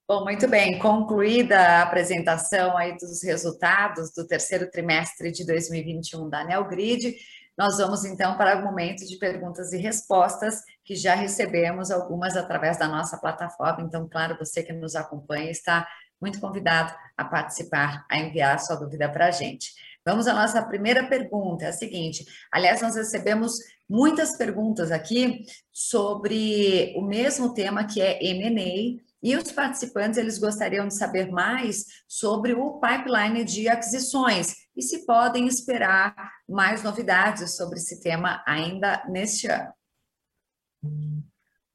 Bom, 0.07 0.25
muito 0.25 0.49
bem. 0.49 0.79
Concluída 0.79 1.59
a 1.59 1.83
apresentação 1.83 2.77
aí 2.79 2.97
dos 2.97 3.23
resultados 3.23 4.11
do 4.14 4.27
terceiro 4.27 4.71
trimestre 4.71 5.31
de 5.31 5.44
2021 5.44 6.31
da 6.31 6.44
Neogrid, 6.44 7.14
nós 7.59 7.77
vamos 7.79 8.05
então 8.05 8.37
para 8.37 8.57
o 8.57 8.64
momento 8.64 9.05
de 9.05 9.18
perguntas 9.18 9.73
e 9.73 9.79
respostas, 9.79 10.62
que 10.85 10.94
já 10.94 11.16
recebemos 11.16 11.90
algumas 11.90 12.37
através 12.37 12.79
da 12.79 12.87
nossa 12.87 13.18
plataforma. 13.18 13.83
Então, 13.83 14.09
claro, 14.09 14.38
você 14.38 14.62
que 14.62 14.73
nos 14.73 14.94
acompanha 14.94 15.51
está 15.51 15.85
muito 16.21 16.40
convidado 16.40 16.94
a 17.16 17.25
participar, 17.25 18.07
a 18.09 18.16
enviar 18.16 18.61
sua 18.61 18.77
dúvida 18.77 19.11
para 19.11 19.27
a 19.27 19.31
gente. 19.33 19.73
Vamos 20.09 20.27
à 20.27 20.33
nossa 20.33 20.62
primeira 20.62 21.07
pergunta, 21.07 21.66
é 21.66 21.68
a 21.68 21.73
seguinte. 21.73 22.25
Aliás, 22.51 22.81
nós 22.81 22.97
recebemos 22.97 23.59
muitas 23.87 24.38
perguntas 24.38 24.90
aqui 24.90 25.44
sobre 25.71 26.94
o 26.97 27.03
mesmo 27.03 27.53
tema 27.53 27.85
que 27.85 28.01
é 28.01 28.18
M&A, 28.25 29.05
e 29.23 29.37
os 29.37 29.53
participantes 29.53 30.16
eles 30.16 30.38
gostariam 30.38 30.88
de 30.88 30.97
saber 30.97 31.31
mais 31.31 31.85
sobre 32.09 32.55
o 32.55 32.81
pipeline 32.81 33.44
de 33.44 33.68
aquisições 33.68 34.55
e 34.75 34.81
se 34.81 35.05
podem 35.05 35.47
esperar 35.47 36.14
mais 36.49 36.83
novidades 36.83 37.55
sobre 37.55 37.77
esse 37.77 38.01
tema 38.01 38.42
ainda 38.47 39.05
neste 39.11 39.47
ano. 39.47 39.75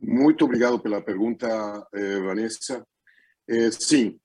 Muito 0.02 0.46
obrigado 0.46 0.80
pela 0.80 1.04
pergunta, 1.04 1.48
eh, 1.93 2.19
Vanessa. 2.22 2.84
Eh, 3.48 3.69
sim, 3.72 4.19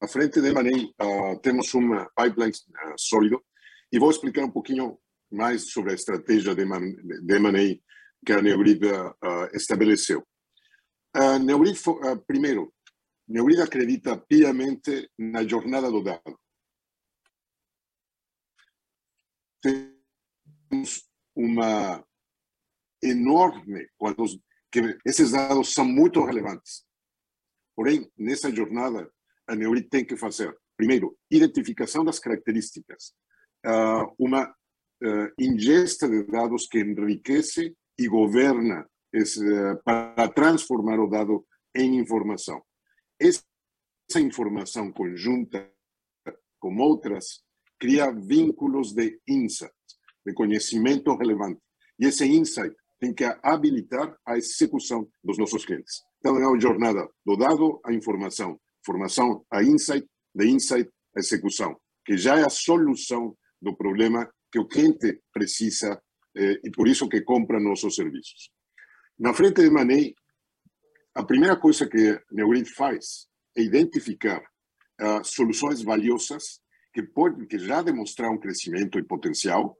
à 0.00 0.08
frente 0.08 0.40
de 0.40 0.52
Manei 0.52 0.92
uh, 1.00 1.38
temos 1.40 1.74
um 1.74 1.90
pipeline 2.16 2.52
uh, 2.52 2.94
sólido 2.98 3.44
e 3.90 3.98
vou 3.98 4.10
explicar 4.10 4.44
um 4.44 4.50
pouquinho 4.50 4.98
mais 5.30 5.70
sobre 5.70 5.92
a 5.92 5.94
estratégia 5.94 6.54
de, 6.54 6.64
Manei 6.64 7.82
que 8.24 8.32
a 8.32 8.42
Neogrid 8.42 8.84
uh, 8.84 9.14
estabeleceu. 9.54 10.26
Uh, 11.16 11.38
Neogrid, 11.38 11.78
primeiro, 12.26 12.74
Neogrid 13.28 13.60
acredita 13.60 14.16
piamente 14.16 15.10
na 15.18 15.46
jornada 15.46 15.90
do 15.90 16.02
dado. 16.02 16.38
Temos 19.62 21.08
uma 21.34 22.04
enorme, 23.02 23.88
quando 23.96 24.24
que 24.70 24.98
esses 25.04 25.32
dados 25.32 25.72
são 25.72 25.84
muito 25.84 26.24
relevantes. 26.24 26.84
Porém, 27.74 28.10
nessa 28.16 28.54
jornada, 28.54 29.10
a 29.48 29.54
Neogrid 29.54 29.88
tem 29.88 30.04
que 30.04 30.16
fazer, 30.16 30.56
primeiro, 30.76 31.16
identificação 31.30 32.04
das 32.04 32.18
características, 32.18 33.12
uh, 33.66 34.12
uma 34.18 34.52
ingesta 35.38 36.08
de 36.08 36.24
dados 36.24 36.66
que 36.66 36.78
enriquece 36.78 37.76
e 37.98 38.08
governa 38.08 38.88
para 39.84 40.28
transformar 40.28 40.98
o 40.98 41.06
dado 41.06 41.46
em 41.74 41.98
informação. 41.98 42.62
Essa 43.20 44.20
informação 44.20 44.90
conjunta 44.90 45.70
com 46.58 46.76
outras 46.78 47.44
cria 47.78 48.10
vínculos 48.10 48.92
de 48.92 49.20
insight, 49.28 49.72
de 50.24 50.32
conhecimento 50.32 51.14
relevante. 51.14 51.60
E 51.98 52.06
esse 52.06 52.26
insight 52.26 52.74
tem 52.98 53.14
que 53.14 53.24
habilitar 53.42 54.16
a 54.24 54.38
execução 54.38 55.08
dos 55.22 55.38
nossos 55.38 55.64
clientes. 55.64 56.02
Então, 56.18 56.36
é 56.38 56.46
uma 56.46 56.58
jornada 56.58 57.08
do 57.24 57.36
dado 57.36 57.80
à 57.84 57.92
informação, 57.92 58.58
informação 58.86 59.44
a 59.50 59.62
insight, 59.62 60.06
de 60.34 60.46
insight 60.46 60.88
a 61.16 61.20
execução, 61.20 61.76
que 62.04 62.16
já 62.16 62.38
é 62.38 62.44
a 62.44 62.50
solução 62.50 63.36
do 63.60 63.76
problema 63.76 64.30
que 64.52 64.58
o 64.60 64.68
cliente 64.68 65.20
precisa 65.32 66.00
eh, 66.36 66.60
e 66.62 66.70
por 66.70 66.86
isso 66.86 67.08
que 67.08 67.22
compra 67.22 67.58
nossos 67.58 67.96
serviços. 67.96 68.50
Na 69.18 69.34
frente 69.34 69.62
de 69.62 69.70
Manei, 69.70 70.14
a 71.14 71.24
primeira 71.24 71.56
coisa 71.56 71.88
que 71.88 72.20
Neogrid 72.30 72.68
faz 72.70 73.26
é 73.56 73.62
identificar 73.62 74.40
uh, 75.00 75.24
soluções 75.24 75.82
valiosas 75.82 76.60
que, 76.92 77.02
pode, 77.02 77.46
que 77.46 77.58
já 77.58 77.80
demonstraram 77.80 78.38
crescimento 78.38 78.98
e 78.98 79.02
potencial, 79.02 79.78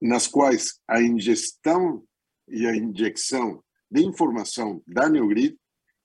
nas 0.00 0.26
quais 0.26 0.80
a 0.88 1.02
ingestão 1.02 2.02
e 2.48 2.66
a 2.66 2.74
injecção 2.74 3.62
de 3.90 4.02
informação 4.02 4.82
da 4.86 5.10
Neogrid 5.10 5.54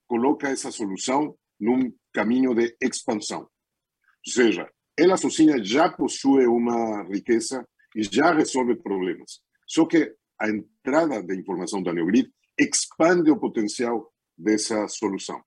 coloca 0.05 0.49
essa 0.49 0.69
solução 0.69 1.37
num 1.57 1.93
caminho 2.17 2.55
de 2.55 2.75
expansão. 2.81 3.41
Ou 3.41 4.31
seja, 4.33 4.67
ela 4.97 5.17
sozinha 5.17 5.63
já 5.63 5.87
possui 5.87 6.47
uma 6.47 7.03
riqueza 7.03 7.63
e 7.95 8.01
já 8.03 8.33
resolve 8.33 8.75
problemas. 8.75 9.43
Só 9.67 9.85
que 9.85 10.15
a 10.39 10.49
entrada 10.49 11.21
de 11.21 11.35
informação 11.39 11.83
da 11.83 11.93
Neogrid 11.93 12.27
expande 12.59 13.29
o 13.29 13.39
potencial 13.39 14.11
dessa 14.35 14.87
solução. 14.87 15.39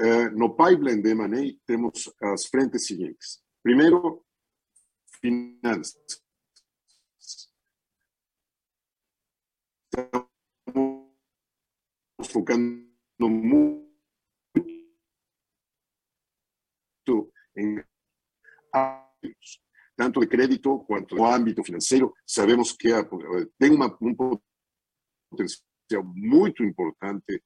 Uh, 0.00 0.28
no 0.36 0.56
pipeline 0.56 1.00
de 1.00 1.10
M&A 1.10 1.56
temos 1.64 2.12
as 2.20 2.46
frentes 2.46 2.86
seguintes. 2.86 3.40
Primeiro, 3.62 4.24
finanças. 5.20 5.94
Estamos 9.94 10.26
focando 12.28 12.84
muito 13.20 13.85
em 17.56 17.82
tanto 19.96 20.20
de 20.20 20.26
crédito 20.26 20.80
quanto 20.80 21.16
no 21.16 21.24
âmbito 21.24 21.64
financeiro. 21.64 22.12
Sabemos 22.26 22.72
que 22.72 22.90
tem 23.58 23.70
uma, 23.70 23.96
um 24.00 24.14
potencial 24.14 26.04
muito 26.04 26.62
importante 26.62 27.42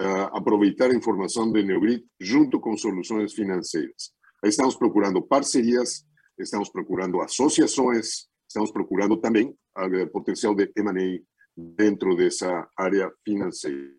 uh, 0.00 0.36
aproveitar 0.36 0.90
a 0.90 0.94
informação 0.94 1.50
de 1.50 1.62
Neogrid 1.62 2.04
junto 2.20 2.60
com 2.60 2.76
soluções 2.76 3.32
financeiras. 3.32 4.12
Estamos 4.44 4.76
procurando 4.76 5.22
parcerias, 5.22 6.04
estamos 6.38 6.68
procurando 6.68 7.22
associações, 7.22 8.28
estamos 8.46 8.70
procurando 8.70 9.16
também 9.16 9.48
uh, 9.78 10.10
potencial 10.10 10.54
de 10.54 10.70
M&A 10.76 11.22
dentro 11.56 12.14
dessa 12.16 12.68
área 12.76 13.10
financeira. 13.24 13.94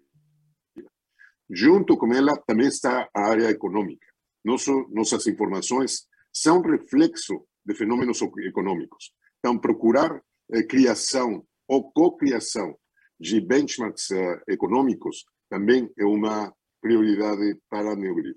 Junto 1.49 1.97
com 1.97 2.11
ela 2.13 2.35
também 2.47 2.67
está 2.67 3.07
a 3.13 3.21
área 3.21 3.49
econômica. 3.49 4.05
Nosso, 4.45 4.87
nossas 4.91 5.25
informações 5.25 6.07
são 6.31 6.61
reflexo 6.61 7.45
de 7.65 7.73
fenômenos 7.73 8.21
econômicos. 8.21 9.11
Então, 9.39 9.57
procurar 9.57 10.21
eh, 10.53 10.63
criação 10.63 11.45
ou 11.67 11.91
cocriação 11.91 12.77
de 13.19 13.41
benchmarks 13.41 14.09
uh, 14.11 14.41
econômicos 14.47 15.25
também 15.49 15.89
é 15.97 16.05
uma 16.05 16.53
prioridade 16.81 17.57
para 17.69 17.91
a 17.91 17.95
Neogrid. 17.95 18.35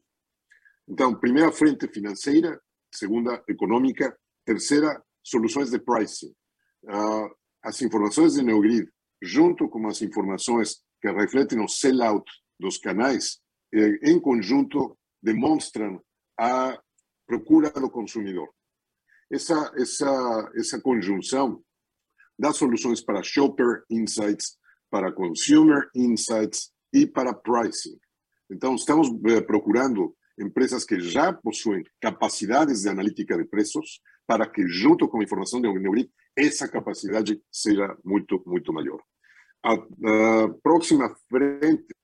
Então, 0.89 1.15
primeira 1.15 1.53
frente 1.53 1.87
financeira, 1.89 2.59
segunda 2.93 3.43
econômica, 3.49 4.17
terceira 4.47 5.03
soluções 5.23 5.71
de 5.71 5.79
pricing. 5.79 6.33
Uh, 6.85 7.29
as 7.63 7.83
informações 7.83 8.35
de 8.35 8.43
Neogrid, 8.43 8.89
junto 9.21 9.69
com 9.69 9.87
as 9.87 10.01
informações 10.01 10.83
que 11.03 11.11
refletem 11.11 11.61
o 11.63 11.69
sell-out 11.69 12.25
dos 12.59 12.79
canais, 12.79 13.39
eh, 13.75 13.99
em 14.11 14.19
conjunto, 14.19 14.98
demonstram 15.23 16.03
a 16.39 16.79
procura 17.27 17.71
do 17.71 17.91
consumidor. 17.91 18.49
Essa, 19.31 19.73
essa, 19.77 20.53
essa 20.55 20.81
conjunção 20.81 21.63
dá 22.39 22.53
soluções 22.53 23.01
para 23.01 23.23
shopper 23.23 23.85
insights, 23.91 24.57
para 24.91 25.13
consumer 25.13 25.91
insights 25.95 26.73
e 26.93 27.07
para 27.07 27.35
pricing. 27.35 27.99
Então, 28.51 28.75
estamos 28.75 29.09
eh, 29.27 29.41
procurando 29.43 30.17
empresas 30.39 30.85
que 30.85 31.01
já 31.01 31.33
possuem 31.33 31.85
capacidades 32.01 32.83
de 32.83 32.89
analítica 32.89 33.37
de 33.37 33.45
preços 33.45 34.01
para 34.27 34.49
que, 34.49 34.67
junto 34.67 35.09
com 35.09 35.21
a 35.21 35.25
informação 35.25 35.61
de 35.61 35.69
Neuri, 35.69 36.11
essa 36.37 36.69
capacidade 36.69 37.43
seja 37.51 37.97
muito, 38.05 38.43
muito 38.47 38.73
maior. 38.73 39.03
A, 39.63 39.73
a 39.73 40.49
próxima 40.63 41.15
frente 41.29 41.95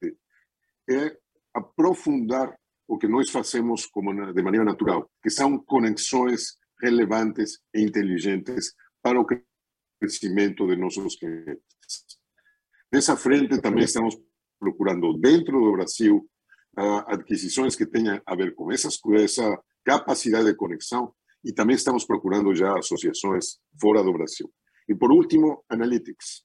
é 0.90 1.16
aprofundar 1.54 2.58
o 2.86 2.98
que 2.98 3.08
nós 3.08 3.30
fazemos 3.30 3.86
como 3.86 4.12
de 4.32 4.42
maneira 4.42 4.64
natural, 4.64 5.10
que 5.22 5.30
são 5.30 5.58
conexões 5.64 6.56
relevantes 6.82 7.60
e 7.74 7.80
inteligentes 7.80 8.74
para 9.02 9.20
o 9.20 9.26
crescimento 10.00 10.66
de 10.66 10.76
nossos 10.76 11.16
clientes. 11.16 11.62
Nessa 12.92 13.16
frente 13.16 13.60
também 13.60 13.84
estamos 13.84 14.16
procurando 14.58 15.18
dentro 15.18 15.60
do 15.60 15.72
Brasil 15.72 16.28
uh, 16.78 17.04
adquisições 17.06 17.74
que 17.74 17.86
tenham 17.86 18.20
a 18.24 18.36
ver 18.36 18.54
com 18.54 18.70
essas, 18.70 18.98
essa 19.14 19.62
capacidade 19.84 20.46
de 20.46 20.56
conexão 20.56 21.14
e 21.42 21.52
também 21.52 21.76
estamos 21.76 22.04
procurando 22.04 22.54
já 22.54 22.78
associações 22.78 23.58
fora 23.80 24.02
do 24.02 24.12
Brasil. 24.12 24.50
E 24.88 24.94
por 24.94 25.10
último, 25.10 25.64
analytics. 25.68 26.44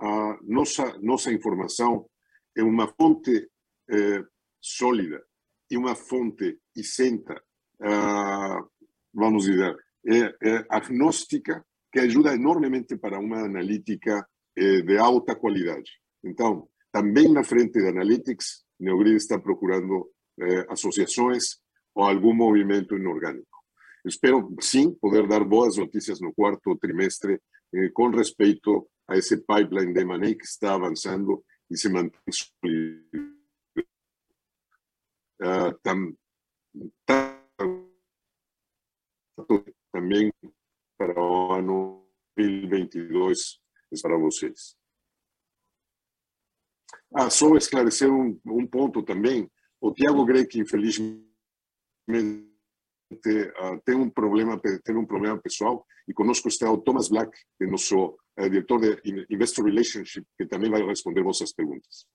A 0.00 0.38
nossa 0.42 0.98
nossa 1.00 1.32
informação 1.32 2.08
é 2.56 2.62
uma 2.62 2.86
fonte 2.88 3.48
eh, 3.90 4.22
sólida 4.60 5.24
e 5.70 5.76
uma 5.76 5.94
fonte 5.94 6.58
isenta, 6.74 7.42
uh, 7.80 8.68
vamos 9.12 9.44
dizer, 9.44 9.76
é, 10.06 10.48
é 10.48 10.66
agnóstica 10.68 11.64
que 11.92 12.00
ajuda 12.00 12.34
enormemente 12.34 12.96
para 12.96 13.18
uma 13.18 13.44
analítica 13.44 14.26
eh, 14.56 14.82
de 14.82 14.98
alta 14.98 15.34
qualidade. 15.34 15.90
Então, 16.24 16.68
também 16.92 17.32
na 17.32 17.44
frente 17.44 17.80
de 17.80 17.88
analytics, 17.88 18.64
Neogrid 18.78 19.16
está 19.16 19.38
procurando 19.38 20.10
eh, 20.40 20.66
associações 20.68 21.58
ou 21.94 22.04
algum 22.04 22.34
movimento 22.34 22.96
inorgânico. 22.96 23.56
Espero, 24.04 24.54
sim, 24.60 24.94
poder 25.00 25.26
dar 25.26 25.44
boas 25.44 25.76
notícias 25.76 26.20
no 26.20 26.32
quarto 26.32 26.76
trimestre 26.76 27.40
eh, 27.74 27.90
com 27.92 28.08
respeito 28.10 28.88
a 29.08 29.16
esse 29.16 29.36
pipeline 29.38 29.92
de 29.92 30.00
M&A 30.00 30.34
que 30.34 30.44
está 30.44 30.74
avançando 30.74 31.44
e 31.70 31.76
se 31.76 31.88
mantém 31.88 32.20
sólido. 32.30 33.35
Tam, 35.82 36.16
também 39.92 40.32
para 40.98 41.20
o 41.20 41.52
ano 41.52 42.06
2022 42.36 43.60
é 43.92 44.00
para 44.00 44.18
vocês. 44.18 44.76
Ah, 47.14 47.30
só 47.30 47.56
esclarecer 47.56 48.10
um, 48.10 48.38
um 48.46 48.66
ponto 48.66 49.02
também. 49.02 49.50
O 49.80 49.92
Tiago 49.92 50.24
Greco, 50.24 50.58
infelizmente, 50.58 51.24
uh, 53.12 53.80
tem 53.84 53.94
um 53.94 54.10
problema 54.10 54.60
tem 54.84 54.96
um 54.96 55.06
problema 55.06 55.40
pessoal 55.40 55.86
e 56.08 56.12
conosco 56.12 56.48
está 56.48 56.70
o 56.70 56.78
Thomas 56.78 57.08
Black, 57.08 57.30
que 57.56 57.64
é 57.64 57.66
nosso 57.66 58.18
uh, 58.38 58.50
diretor 58.50 58.80
de 58.80 59.26
Investor 59.30 59.66
Relationship, 59.66 60.26
que 60.36 60.46
também 60.46 60.70
vai 60.70 60.82
responder 60.82 61.22
vossas 61.22 61.52
perguntas. 61.52 62.06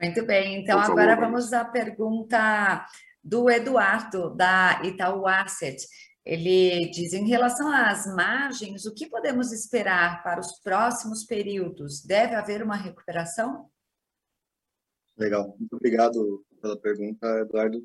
Muito 0.00 0.26
bem, 0.26 0.60
então 0.60 0.78
favor, 0.78 1.00
agora 1.00 1.16
vamos 1.16 1.52
à 1.54 1.64
pergunta 1.64 2.86
do 3.24 3.50
Eduardo, 3.50 4.34
da 4.36 4.82
Itaú 4.84 5.26
Asset. 5.26 5.76
Ele 6.24 6.90
diz: 6.90 7.12
em 7.14 7.26
relação 7.26 7.70
às 7.72 8.04
margens, 8.14 8.84
o 8.84 8.92
que 8.92 9.08
podemos 9.08 9.52
esperar 9.52 10.22
para 10.22 10.40
os 10.40 10.60
próximos 10.60 11.24
períodos? 11.24 12.02
Deve 12.02 12.34
haver 12.34 12.62
uma 12.62 12.76
recuperação? 12.76 13.70
Legal, 15.16 15.56
muito 15.58 15.76
obrigado 15.76 16.44
pela 16.60 16.78
pergunta, 16.78 17.26
Eduardo. 17.40 17.78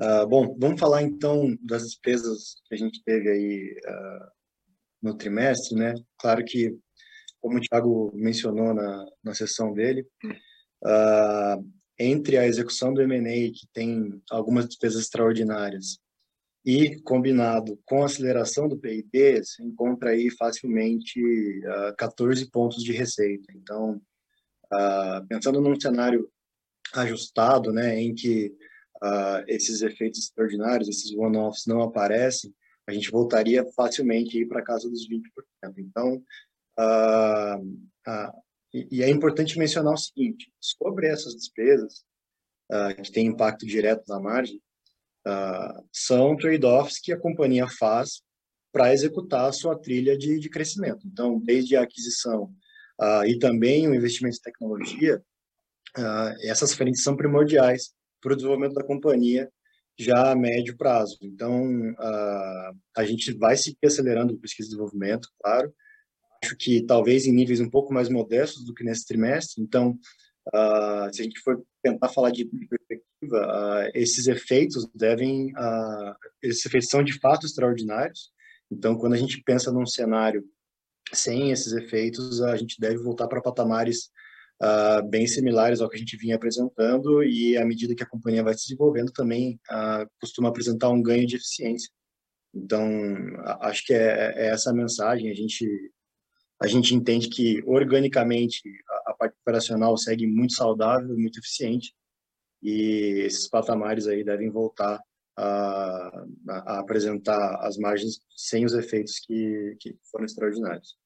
Uh, 0.00 0.26
bom, 0.26 0.56
vamos 0.58 0.80
falar 0.80 1.02
então 1.02 1.54
das 1.60 1.82
despesas 1.82 2.54
que 2.64 2.74
a 2.74 2.78
gente 2.78 3.02
teve 3.04 3.28
aí 3.28 3.76
uh, 3.86 4.30
no 5.02 5.14
trimestre, 5.14 5.76
né? 5.76 5.94
Claro 6.18 6.42
que, 6.44 6.74
como 7.38 7.58
o 7.58 7.60
Thiago 7.60 8.10
mencionou 8.14 8.72
na, 8.72 9.04
na 9.22 9.34
sessão 9.34 9.74
dele, 9.74 10.06
uh, 10.82 11.64
entre 11.98 12.36
a 12.36 12.46
execução 12.46 12.92
do 12.92 13.02
M&A, 13.02 13.52
que 13.52 13.66
tem 13.72 14.20
algumas 14.30 14.66
despesas 14.66 15.02
extraordinárias, 15.02 15.98
e 16.64 17.00
combinado 17.02 17.78
com 17.84 18.02
a 18.02 18.06
aceleração 18.06 18.68
do 18.68 18.78
PIB, 18.78 19.44
se 19.44 19.62
encontra 19.62 20.10
aí 20.10 20.30
facilmente 20.30 21.20
uh, 21.66 21.88
ah, 21.88 21.94
14 21.98 22.48
pontos 22.50 22.84
de 22.84 22.92
receita. 22.92 23.52
Então, 23.54 24.00
uh, 24.72 25.26
pensando 25.28 25.60
num 25.60 25.78
cenário 25.78 26.28
ajustado, 26.94 27.72
né, 27.72 28.00
em 28.00 28.14
que 28.14 28.54
uh, 29.02 29.42
esses 29.48 29.82
efeitos 29.82 30.20
extraordinários, 30.20 30.88
esses 30.88 31.12
one-offs 31.16 31.66
não 31.66 31.82
aparecem, 31.82 32.54
a 32.86 32.92
gente 32.92 33.10
voltaria 33.10 33.64
facilmente 33.74 34.44
para 34.46 34.62
casa 34.62 34.88
dos 34.88 35.08
20%. 35.08 35.22
Então, 35.78 36.22
e, 38.72 38.88
e, 38.90 39.02
é 39.02 39.08
importante 39.10 39.58
mencionar 39.58 39.94
o 39.94 39.98
seguinte, 39.98 40.52
sobre 40.60 41.06
essas 41.06 41.34
despesas, 41.34 42.04
que 43.02 43.12
têm 43.12 43.26
impacto 43.26 43.66
direto 43.66 44.04
na 44.08 44.18
margem, 44.18 44.58
uh, 45.26 45.86
são 45.92 46.36
trade-offs 46.36 46.98
que 47.00 47.12
a 47.12 47.18
companhia 47.18 47.66
faz 47.68 48.22
para 48.72 48.92
executar 48.92 49.48
a 49.48 49.52
sua 49.52 49.78
trilha 49.78 50.16
de, 50.16 50.38
de 50.38 50.48
crescimento. 50.48 51.06
Então, 51.06 51.38
desde 51.38 51.76
a 51.76 51.82
aquisição 51.82 52.44
uh, 53.00 53.24
e 53.26 53.38
também 53.38 53.88
o 53.88 53.94
investimento 53.94 54.36
em 54.38 54.42
tecnologia, 54.42 55.22
uh, 55.98 56.48
essas 56.48 56.74
frentes 56.74 57.02
são 57.02 57.16
primordiais 57.16 57.92
para 58.20 58.32
o 58.32 58.36
desenvolvimento 58.36 58.74
da 58.74 58.84
companhia 58.84 59.50
já 59.98 60.30
a 60.30 60.36
médio 60.36 60.76
prazo. 60.76 61.18
Então, 61.20 61.68
a 62.96 63.04
gente 63.04 63.30
vai 63.34 63.56
seguir 63.58 63.76
acelerando 63.84 64.32
o 64.32 64.38
pesquisa 64.38 64.68
e 64.68 64.70
desenvolvimento, 64.70 65.28
claro. 65.38 65.72
Acho 66.42 66.56
que 66.56 66.84
talvez 66.84 67.26
em 67.26 67.32
níveis 67.32 67.60
um 67.60 67.70
pouco 67.70 67.92
mais 67.94 68.08
modestos 68.08 68.64
do 68.64 68.74
que 68.74 68.84
nesse 68.84 69.06
trimestre. 69.06 69.62
Então, 69.62 69.98
se 71.12 71.20
a 71.20 71.24
gente 71.24 71.40
for 71.40 71.62
tentar 71.82 72.08
falar 72.08 72.30
de 72.30 72.44
perspectiva, 72.44 73.06
uh, 73.30 73.90
esses 73.94 74.26
efeitos 74.26 74.88
devem, 74.94 75.52
uh, 75.52 76.14
esses 76.42 76.64
efeitos 76.64 76.88
são 76.88 77.02
de 77.02 77.18
fato 77.18 77.46
extraordinários. 77.46 78.30
Então, 78.70 78.96
quando 78.96 79.14
a 79.14 79.18
gente 79.18 79.42
pensa 79.42 79.72
num 79.72 79.86
cenário 79.86 80.44
sem 81.12 81.50
esses 81.50 81.72
efeitos, 81.72 82.40
a 82.40 82.56
gente 82.56 82.80
deve 82.80 82.96
voltar 82.98 83.28
para 83.28 83.42
patamares 83.42 84.10
uh, 84.62 85.06
bem 85.08 85.26
similares 85.26 85.80
ao 85.80 85.88
que 85.88 85.96
a 85.96 85.98
gente 85.98 86.16
vinha 86.16 86.36
apresentando 86.36 87.22
e 87.22 87.56
à 87.56 87.64
medida 87.64 87.94
que 87.94 88.02
a 88.02 88.08
companhia 88.08 88.42
vai 88.42 88.54
se 88.54 88.62
desenvolvendo 88.62 89.12
também 89.12 89.60
costuma 90.20 90.48
apresentar 90.48 90.88
um 90.88 91.02
ganho 91.02 91.26
de 91.26 91.36
eficiência. 91.36 91.90
Então, 92.54 92.86
acho 93.60 93.84
que 93.84 93.94
é, 93.94 94.32
é 94.36 94.46
essa 94.48 94.70
a 94.70 94.74
mensagem. 94.74 95.30
A 95.30 95.34
gente 95.34 95.66
a 96.62 96.66
gente 96.68 96.94
entende 96.94 97.28
que 97.28 97.62
organicamente 97.66 98.62
a, 98.88 99.10
a 99.10 99.14
parte 99.14 99.36
operacional 99.42 99.96
segue 99.96 100.26
muito 100.26 100.54
saudável, 100.54 101.16
muito 101.16 101.38
eficiente 101.40 101.92
e 102.62 103.24
esses 103.26 103.48
patamares 103.48 104.06
aí 104.06 104.22
devem 104.22 104.48
voltar 104.48 105.00
a, 105.36 106.24
a, 106.48 106.78
apresentar 106.78 107.56
as 107.66 107.76
margens 107.76 108.20
sem 108.36 108.64
os 108.64 108.74
efeitos 108.74 109.18
que, 109.18 109.76
que 109.80 109.98
foram 110.10 110.24
extraordinários. 110.24 110.96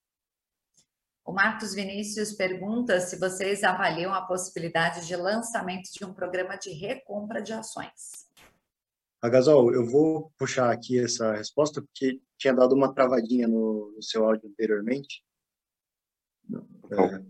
O 1.25 1.33
Marcos 1.33 1.75
Vinícius 1.75 2.33
pergunta 2.33 3.01
se 3.01 3.19
vocês 3.19 3.65
avaliam 3.65 4.15
a 4.15 4.23
possibilidade 4.23 5.07
de 5.07 5.17
lançamento 5.17 5.91
de 5.93 6.05
um 6.05 6.13
programa 6.13 6.57
de 6.57 6.71
recompra 6.71 7.43
de 7.43 7.53
ações. 7.53 8.27
A 9.21 9.29
Gasol, 9.29 9.75
eu 9.75 9.85
vou 9.85 10.31
puxar 10.39 10.71
aqui 10.71 11.01
essa 11.01 11.33
resposta 11.33 11.83
porque 11.83 12.21
tinha 12.39 12.55
dado 12.55 12.75
uma 12.75 12.95
travadinha 12.95 13.49
no, 13.49 13.93
no 13.97 14.03
seu 14.03 14.25
áudio 14.25 14.49
anteriormente, 14.49 15.25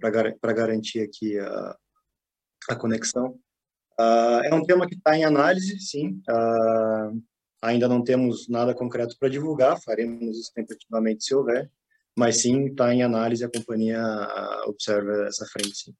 para 0.00 0.52
garantir 0.52 1.00
aqui 1.00 1.38
a, 1.38 1.76
a 2.70 2.76
conexão. 2.76 3.38
Uh, 3.98 4.44
é 4.44 4.54
um 4.54 4.62
tema 4.62 4.86
que 4.86 4.94
está 4.94 5.16
em 5.16 5.24
análise, 5.24 5.78
sim. 5.80 6.20
Uh, 6.28 7.22
ainda 7.62 7.88
não 7.88 8.04
temos 8.04 8.48
nada 8.48 8.74
concreto 8.74 9.16
para 9.18 9.28
divulgar, 9.28 9.80
faremos 9.80 10.36
isso 10.36 10.52
tentativamente 10.54 11.24
se 11.24 11.34
houver, 11.34 11.70
mas 12.16 12.42
sim, 12.42 12.66
está 12.66 12.94
em 12.94 13.02
análise, 13.02 13.44
a 13.44 13.50
companhia 13.50 14.00
observa 14.66 15.26
essa 15.26 15.46
frente, 15.46 15.76
sim. 15.76 15.94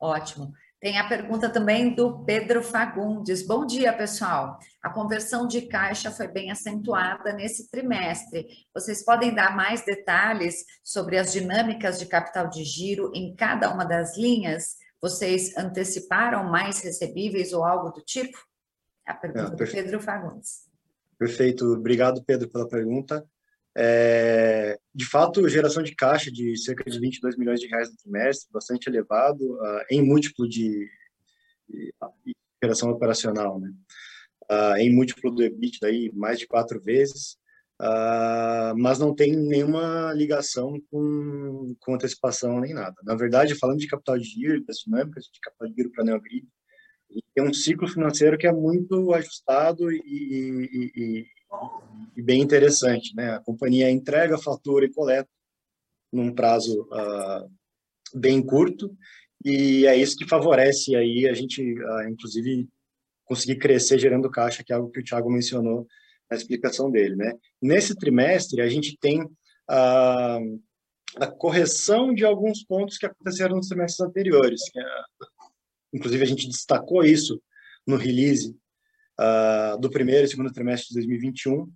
Ótimo. 0.00 0.52
Tem 0.80 0.98
a 0.98 1.06
pergunta 1.06 1.50
também 1.50 1.94
do 1.94 2.24
Pedro 2.24 2.62
Fagundes. 2.62 3.46
Bom 3.46 3.66
dia, 3.66 3.92
pessoal. 3.92 4.58
A 4.82 4.88
conversão 4.88 5.46
de 5.46 5.62
caixa 5.62 6.10
foi 6.10 6.26
bem 6.26 6.50
acentuada 6.50 7.34
nesse 7.34 7.70
trimestre. 7.70 8.46
Vocês 8.74 9.04
podem 9.04 9.34
dar 9.34 9.54
mais 9.54 9.84
detalhes 9.84 10.64
sobre 10.82 11.18
as 11.18 11.32
dinâmicas 11.32 11.98
de 11.98 12.06
capital 12.06 12.48
de 12.48 12.64
giro 12.64 13.12
em 13.14 13.36
cada 13.36 13.70
uma 13.70 13.84
das 13.84 14.16
linhas? 14.16 14.76
Vocês 15.02 15.54
anteciparam 15.54 16.44
mais 16.44 16.80
recebíveis 16.80 17.52
ou 17.52 17.62
algo 17.62 17.90
do 17.90 18.00
tipo? 18.00 18.38
A 19.06 19.12
pergunta 19.12 19.52
é, 19.52 19.66
do 19.66 19.70
Pedro 19.70 20.00
Fagundes. 20.00 20.66
Perfeito. 21.18 21.74
Obrigado, 21.74 22.24
Pedro, 22.24 22.48
pela 22.48 22.66
pergunta. 22.66 23.28
É, 23.76 24.78
de 24.94 25.06
fato, 25.06 25.48
geração 25.48 25.82
de 25.82 25.94
caixa 25.94 26.30
de 26.30 26.56
cerca 26.56 26.88
de 26.90 26.98
22 26.98 27.36
milhões 27.36 27.60
de 27.60 27.68
reais 27.68 27.90
no 27.90 27.96
trimestre, 27.96 28.50
bastante 28.52 28.88
elevado, 28.88 29.54
uh, 29.54 29.84
em 29.90 30.02
múltiplo 30.02 30.48
de, 30.48 30.88
de, 31.68 31.94
de, 32.26 32.36
geração 32.62 32.90
operacional, 32.90 33.60
né? 33.60 33.72
Uh, 34.50 34.76
em 34.78 34.92
múltiplo 34.92 35.30
do 35.30 35.44
EBIT, 35.44 35.78
daí 35.80 36.10
mais 36.12 36.40
de 36.40 36.46
quatro 36.48 36.80
vezes, 36.82 37.36
uh, 37.80 38.76
mas 38.76 38.98
não 38.98 39.14
tem 39.14 39.36
nenhuma 39.36 40.12
ligação 40.12 40.80
com, 40.90 41.76
com 41.78 41.94
antecipação 41.94 42.58
nem 42.58 42.74
nada. 42.74 42.96
Na 43.04 43.14
verdade, 43.14 43.54
falando 43.54 43.78
de 43.78 43.86
capital 43.86 44.18
de 44.18 44.24
giro, 44.24 44.64
das 44.64 44.78
dinâmicas 44.78 45.26
de 45.32 45.38
capital 45.40 45.68
de 45.68 45.74
giro 45.74 45.90
para 45.92 46.02
a 46.02 46.06
Neogrid, 46.06 46.46
tem 47.34 47.44
um 47.44 47.52
ciclo 47.52 47.88
financeiro 47.88 48.36
que 48.36 48.46
é 48.46 48.52
muito 48.52 49.12
ajustado 49.14 49.90
e, 49.92 50.00
e, 50.04 50.92
e 50.96 51.26
e 52.16 52.22
bem 52.22 52.40
interessante, 52.40 53.14
né? 53.14 53.34
A 53.34 53.40
companhia 53.40 53.90
entrega, 53.90 54.38
fatura 54.38 54.84
e 54.84 54.92
coleta 54.92 55.28
num 56.12 56.34
prazo 56.34 56.82
uh, 56.82 57.50
bem 58.14 58.42
curto 58.42 58.96
e 59.44 59.86
é 59.86 59.96
isso 59.96 60.16
que 60.16 60.28
favorece 60.28 60.94
aí 60.94 61.26
a 61.26 61.32
gente, 61.32 61.62
uh, 61.62 62.08
inclusive, 62.08 62.68
conseguir 63.24 63.56
crescer 63.56 63.98
gerando 63.98 64.30
caixa, 64.30 64.62
que 64.64 64.72
é 64.72 64.76
algo 64.76 64.90
que 64.90 65.00
o 65.00 65.04
Thiago 65.04 65.30
mencionou 65.30 65.86
na 66.30 66.36
explicação 66.36 66.90
dele, 66.90 67.16
né? 67.16 67.32
Nesse 67.60 67.96
trimestre 67.96 68.60
a 68.60 68.68
gente 68.68 68.96
tem 68.98 69.28
a, 69.68 70.38
a 71.16 71.26
correção 71.26 72.14
de 72.14 72.24
alguns 72.24 72.64
pontos 72.64 72.98
que 72.98 73.06
aconteceram 73.06 73.56
nos 73.56 73.68
trimestres 73.68 74.06
anteriores. 74.06 74.60
É, 74.76 74.82
inclusive 75.94 76.22
a 76.22 76.26
gente 76.26 76.48
destacou 76.48 77.04
isso 77.04 77.40
no 77.86 77.96
release 77.96 78.54
uh, 79.20 79.78
do 79.78 79.90
primeiro 79.90 80.24
e 80.24 80.28
segundo 80.28 80.52
trimestre 80.52 80.88
de 80.88 80.94
2021. 80.94 81.70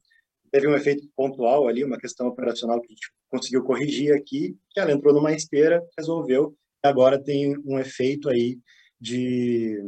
Teve 0.50 0.68
um 0.68 0.74
efeito 0.74 1.06
pontual 1.14 1.68
ali, 1.68 1.84
uma 1.84 1.98
questão 1.98 2.26
operacional 2.28 2.80
que 2.80 2.86
a 2.86 2.94
gente 2.94 3.12
conseguiu 3.28 3.62
corrigir 3.64 4.14
aqui, 4.14 4.56
que 4.70 4.80
ela 4.80 4.92
entrou 4.92 5.12
numa 5.12 5.32
esteira, 5.32 5.82
resolveu, 5.98 6.56
e 6.84 6.88
agora 6.88 7.22
tem 7.22 7.56
um 7.66 7.78
efeito 7.78 8.28
aí 8.28 8.58
de, 9.00 9.82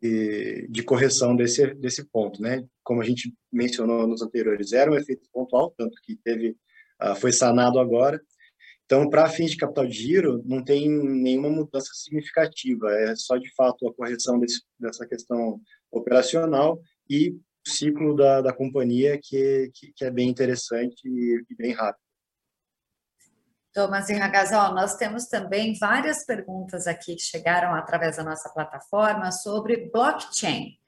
de, 0.00 0.68
de, 0.68 0.82
correção 0.82 1.34
desse, 1.34 1.74
desse 1.74 2.04
ponto, 2.08 2.40
né? 2.40 2.64
Como 2.82 3.02
a 3.02 3.04
gente 3.04 3.34
mencionou 3.52 4.06
nos 4.06 4.22
anteriores, 4.22 4.72
era 4.72 4.90
um 4.90 4.96
efeito 4.96 5.28
pontual, 5.32 5.74
tanto 5.76 5.98
que 6.02 6.16
teve, 6.16 6.56
uh, 7.02 7.14
foi 7.16 7.32
sanado 7.32 7.78
agora. 7.78 8.20
Então, 8.84 9.08
para 9.08 9.28
fins 9.28 9.52
de 9.52 9.56
capital 9.56 9.86
de 9.86 9.94
giro, 9.94 10.42
não 10.44 10.62
tem 10.62 10.88
nenhuma 10.88 11.48
mudança 11.48 11.90
significativa, 11.94 12.90
é 12.92 13.16
só 13.16 13.36
de 13.36 13.52
fato 13.54 13.88
a 13.88 13.94
correção 13.94 14.38
desse, 14.38 14.62
dessa 14.78 15.06
questão 15.06 15.58
operacional 15.90 16.78
e 17.08 17.30
o 17.30 17.70
ciclo 17.70 18.14
da, 18.14 18.42
da 18.42 18.52
companhia, 18.52 19.18
que, 19.22 19.70
que, 19.74 19.92
que 19.94 20.04
é 20.04 20.10
bem 20.10 20.28
interessante 20.28 21.08
e, 21.08 21.42
e 21.48 21.56
bem 21.56 21.72
rápido. 21.72 22.04
Thomas 23.72 24.08
e 24.08 24.14
Ragazol, 24.14 24.72
nós 24.72 24.96
temos 24.96 25.26
também 25.26 25.76
várias 25.76 26.24
perguntas 26.24 26.86
aqui 26.86 27.16
que 27.16 27.22
chegaram 27.22 27.74
através 27.74 28.16
da 28.16 28.22
nossa 28.22 28.48
plataforma 28.50 29.32
sobre 29.32 29.90
blockchain. 29.90 30.78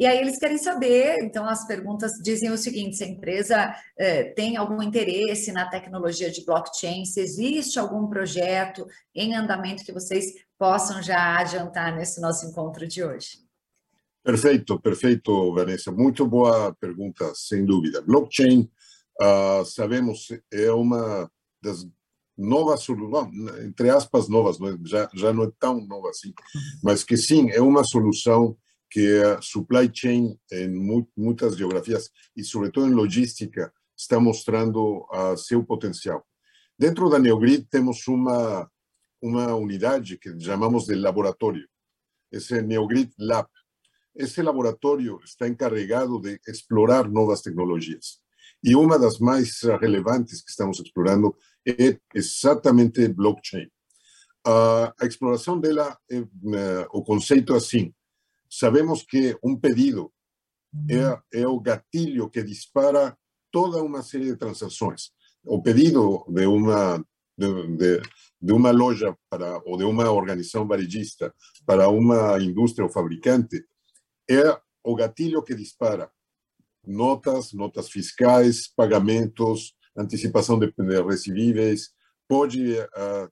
E 0.00 0.06
aí 0.06 0.16
eles 0.16 0.38
querem 0.38 0.56
saber, 0.56 1.22
então 1.22 1.46
as 1.46 1.66
perguntas 1.66 2.12
dizem 2.22 2.50
o 2.50 2.56
seguinte: 2.56 2.96
se 2.96 3.04
a 3.04 3.06
empresa 3.06 3.74
eh, 3.98 4.32
tem 4.32 4.56
algum 4.56 4.82
interesse 4.82 5.52
na 5.52 5.68
tecnologia 5.68 6.30
de 6.30 6.42
blockchain, 6.42 7.04
se 7.04 7.20
existe 7.20 7.78
algum 7.78 8.08
projeto 8.08 8.86
em 9.14 9.34
andamento 9.34 9.84
que 9.84 9.92
vocês 9.92 10.24
possam 10.58 11.02
já 11.02 11.38
adiantar 11.38 11.94
nesse 11.94 12.18
nosso 12.18 12.46
encontro 12.46 12.88
de 12.88 13.04
hoje. 13.04 13.40
Perfeito, 14.24 14.80
perfeito, 14.80 15.52
Vanessa. 15.52 15.92
Muito 15.92 16.26
boa 16.26 16.74
pergunta, 16.80 17.30
sem 17.34 17.66
dúvida. 17.66 18.00
Blockchain, 18.00 18.70
uh, 19.20 19.66
sabemos, 19.66 20.28
é 20.50 20.72
uma 20.72 21.30
das 21.62 21.86
novas 22.38 22.80
soluções, 22.80 23.28
entre 23.66 23.90
aspas, 23.90 24.30
novas, 24.30 24.56
já, 24.86 25.10
já 25.12 25.30
não 25.30 25.44
é 25.44 25.50
tão 25.58 25.78
nova 25.86 26.08
assim, 26.08 26.32
mas 26.82 27.04
que 27.04 27.18
sim, 27.18 27.50
é 27.50 27.60
uma 27.60 27.84
solução 27.84 28.56
que 28.90 29.22
supply 29.40 29.90
chain 29.92 30.36
em 30.52 30.68
muitas 31.16 31.56
geografias 31.56 32.10
e 32.36 32.42
sobretudo 32.42 32.88
em 32.88 32.94
logística 32.94 33.72
está 33.96 34.18
mostrando 34.18 35.06
uh, 35.12 35.64
potencial. 35.64 36.26
Dentro 36.78 37.08
da 37.08 37.18
Neogrid 37.18 37.66
temos 37.70 38.06
uma 38.08 38.68
uma 39.22 39.54
unidade 39.54 40.16
que 40.16 40.38
chamamos 40.40 40.86
de 40.86 40.94
laboratório, 40.94 41.68
esse 42.32 42.62
Neogrid 42.62 43.12
Lab, 43.18 43.48
esse 44.16 44.42
laboratório 44.42 45.20
está 45.24 45.46
encarregado 45.46 46.20
de 46.20 46.40
explorar 46.48 47.08
novas 47.08 47.42
tecnologias. 47.42 48.18
E 48.62 48.74
uma 48.74 48.98
das 48.98 49.18
mais 49.18 49.60
relevantes 49.80 50.42
que 50.42 50.50
estamos 50.50 50.80
explorando 50.80 51.36
é 51.66 51.98
exatamente 52.14 53.08
blockchain. 53.08 53.70
A 54.44 55.06
exploração 55.06 55.60
dela, 55.60 55.98
é, 56.10 56.18
é, 56.18 56.86
o 56.92 57.02
conceito 57.02 57.54
é 57.54 57.56
assim: 57.56 57.94
sabemos 58.50 59.02
que 59.02 59.38
um 59.42 59.56
pedido 59.56 60.12
é, 60.88 61.40
é 61.40 61.46
o 61.46 61.60
gatilho 61.60 62.28
que 62.28 62.42
dispara 62.42 63.16
toda 63.50 63.82
uma 63.82 64.02
série 64.02 64.26
de 64.26 64.36
transações. 64.36 65.12
O 65.44 65.62
pedido 65.62 66.24
de 66.28 66.46
uma 66.46 67.04
de, 67.38 67.76
de, 67.76 68.02
de, 68.42 68.52
uma 68.52 68.70
loja 68.70 69.16
para 69.30 69.62
ou 69.64 69.78
de 69.78 69.84
uma 69.84 70.10
organização 70.10 70.66
varejista 70.66 71.34
para 71.64 71.88
uma 71.88 72.38
indústria 72.38 72.84
ou 72.84 72.92
fabricante 72.92 73.64
é 74.28 74.60
o 74.84 74.94
gatilho 74.94 75.42
que 75.42 75.54
dispara 75.54 76.10
notas, 76.86 77.52
notas 77.52 77.88
fiscais, 77.88 78.68
pagamentos, 78.68 79.74
antecipação 79.96 80.58
de, 80.58 80.72
recebíveis, 81.06 81.90
pode 82.28 82.78
uh, 82.78 83.30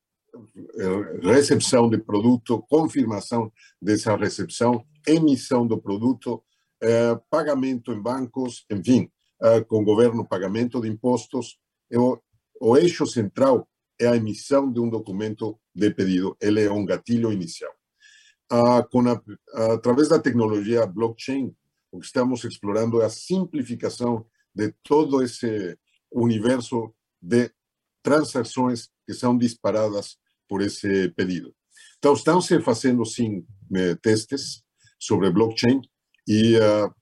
recepção 1.22 1.88
de 1.88 1.98
produto, 1.98 2.64
confirmação 2.68 3.52
dessa 3.80 4.16
recepção, 4.16 4.84
emissão 5.06 5.66
do 5.66 5.80
produto, 5.80 6.42
uh, 6.82 7.20
pagamento 7.30 7.92
em 7.92 8.00
bancos, 8.00 8.64
enfim, 8.70 9.10
uh, 9.42 9.64
com 9.66 9.82
o 9.82 9.84
governo, 9.84 10.26
pagamento 10.26 10.80
de 10.80 10.88
impostos. 10.88 11.58
O, 12.60 12.76
eixo 12.76 13.06
central 13.06 13.68
é 14.00 14.06
a 14.06 14.16
emissão 14.16 14.70
de 14.70 14.80
um 14.80 14.90
documento 14.90 15.58
de 15.74 15.90
pedido, 15.90 16.36
ele 16.40 16.62
é 16.62 16.70
um 16.70 16.84
gatilho 16.84 17.32
inicial 17.32 17.72
a, 18.50 18.86
através 19.74 20.08
da 20.08 20.18
tecnologia 20.18 20.86
blockchain, 20.86 21.54
o 21.92 21.98
que 21.98 22.06
estamos 22.06 22.44
explorando 22.44 23.00
é 23.00 23.06
a 23.06 23.10
simplificação 23.10 24.26
de 24.54 24.72
todo 24.82 25.22
esse 25.22 25.78
universo 26.10 26.94
de 27.20 27.50
transações 28.02 28.90
que 29.08 29.14
são 29.14 29.38
disparadas 29.38 30.18
por 30.46 30.60
esse 30.60 31.08
pedido. 31.16 31.54
Então, 31.96 32.12
estão 32.12 32.42
se 32.42 32.60
fazendo, 32.60 33.06
sim, 33.06 33.42
testes 34.02 34.62
sobre 35.00 35.30
blockchain 35.30 35.80
e 36.26 36.58
uh, 36.58 36.94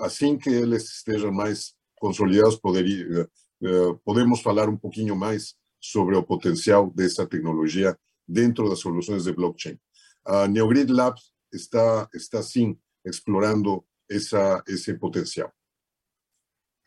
assim 0.00 0.36
que 0.36 0.50
eles 0.50 0.90
estejam 0.90 1.30
mais 1.30 1.72
consolidados, 2.00 2.56
poderia, 2.56 3.28
uh, 3.62 3.96
podemos 4.04 4.40
falar 4.40 4.68
um 4.68 4.76
pouquinho 4.76 5.14
mais 5.14 5.54
sobre 5.80 6.16
o 6.16 6.22
potencial 6.24 6.90
dessa 6.90 7.24
tecnologia 7.28 7.96
dentro 8.26 8.68
das 8.68 8.80
soluções 8.80 9.22
de 9.22 9.32
blockchain. 9.32 9.78
A 10.24 10.48
Neogrid 10.48 10.90
Labs 10.90 11.32
está, 11.52 12.08
está 12.12 12.42
sim 12.42 12.76
explorando 13.04 13.84
essa, 14.10 14.64
esse 14.66 14.94
potencial. 14.94 15.52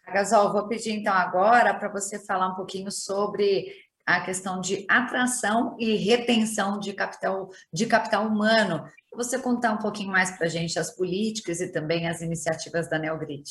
Gasol, 0.08 0.52
vou 0.52 0.68
pedir 0.68 0.92
então 0.92 1.14
agora 1.14 1.74
para 1.74 1.90
você 1.90 2.20
falar 2.20 2.50
um 2.50 2.56
pouquinho 2.56 2.92
sobre 2.92 3.74
a 4.06 4.22
questão 4.22 4.62
de 4.62 4.86
atração 4.88 5.76
e 5.80 5.96
retenção 5.96 6.80
de 6.80 6.94
capital, 6.94 7.50
de 7.74 7.86
capital 7.86 8.28
humano. 8.28 8.86
Você 9.16 9.40
contar 9.40 9.74
um 9.74 9.78
pouquinho 9.78 10.12
mais 10.12 10.32
para 10.32 10.46
a 10.46 10.50
gente 10.50 10.78
as 10.78 10.96
políticas 10.96 11.60
e 11.60 11.72
também 11.72 12.08
as 12.08 12.22
iniciativas 12.22 12.90
da 12.90 13.00
Neogrid. 13.00 13.44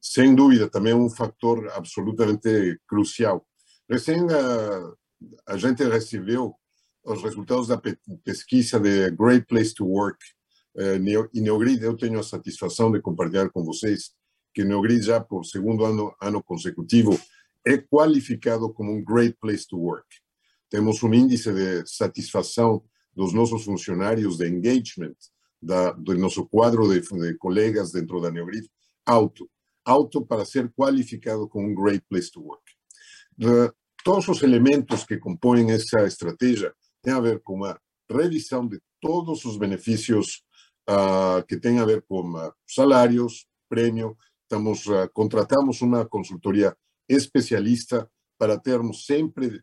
Sem 0.00 0.34
dúvida, 0.34 0.70
também 0.70 0.92
é 0.92 0.96
um 0.96 1.10
fator 1.10 1.68
absolutamente 1.74 2.80
crucial. 2.86 3.44
Recém 3.90 4.20
a, 4.30 5.52
a 5.52 5.56
gente 5.56 5.82
recebeu 5.84 6.54
os 7.04 7.22
resultados 7.22 7.68
da 7.68 7.80
pesquisa 8.24 8.78
de 8.78 9.10
Great 9.10 9.46
Place 9.46 9.74
to 9.74 9.86
Work 9.86 10.18
eh, 10.76 10.96
e 11.34 11.40
Neogrid, 11.40 11.82
eu 11.82 11.96
tenho 11.96 12.18
a 12.18 12.22
satisfação 12.22 12.92
de 12.92 13.00
compartilhar 13.00 13.48
com 13.50 13.64
vocês 13.64 14.12
que 14.54 14.64
Neogrid 14.64 15.02
já 15.02 15.20
por 15.20 15.44
segundo 15.44 15.84
ano, 15.84 16.14
ano 16.20 16.42
consecutivo 16.42 17.18
é 17.66 17.78
qualificado 17.78 18.72
como 18.72 18.92
um 18.92 19.04
Great 19.04 19.36
Place 19.40 19.66
to 19.66 19.78
Work. 19.78 20.06
Temos 20.70 21.02
um 21.02 21.12
índice 21.12 21.52
de 21.52 21.86
satisfação 21.86 22.82
dos 23.14 23.32
nossos 23.32 23.64
funcionários, 23.64 24.36
de 24.36 24.46
engagement, 24.48 25.16
da, 25.60 25.92
do 25.92 26.16
nosso 26.16 26.46
quadro 26.46 26.88
de, 26.88 27.00
de 27.00 27.34
colegas 27.36 27.90
dentro 27.92 28.20
da 28.20 28.30
Neogrid, 28.30 28.68
alto. 29.04 29.50
Alto 29.84 30.24
para 30.24 30.44
ser 30.44 30.70
qualificado 30.72 31.48
como 31.48 31.66
um 31.66 31.74
great 31.74 32.04
place 32.08 32.30
to 32.30 32.42
work. 32.42 32.62
De, 33.36 33.72
todos 34.04 34.28
os 34.28 34.42
elementos 34.42 35.04
que 35.04 35.16
compõem 35.16 35.70
essa 35.70 36.00
estratégia 36.04 36.74
têm 37.02 37.12
a 37.12 37.20
ver 37.20 37.40
com 37.40 37.64
a 37.64 37.78
revisão 38.10 38.66
de 38.66 38.80
todos 39.00 39.44
os 39.44 39.56
benefícios 39.56 40.42
uh, 40.88 41.44
que 41.46 41.58
têm 41.58 41.78
a 41.78 41.84
ver 41.84 42.02
com 42.02 42.34
uh, 42.34 42.52
salários, 42.66 43.46
prêmio. 43.68 44.16
Estamos, 44.42 44.86
uh, 44.86 45.08
contratamos 45.12 45.80
uma 45.82 46.06
consultoria 46.06 46.76
especialista 47.08 48.10
para 48.38 48.58
termos 48.58 49.06
sempre 49.06 49.60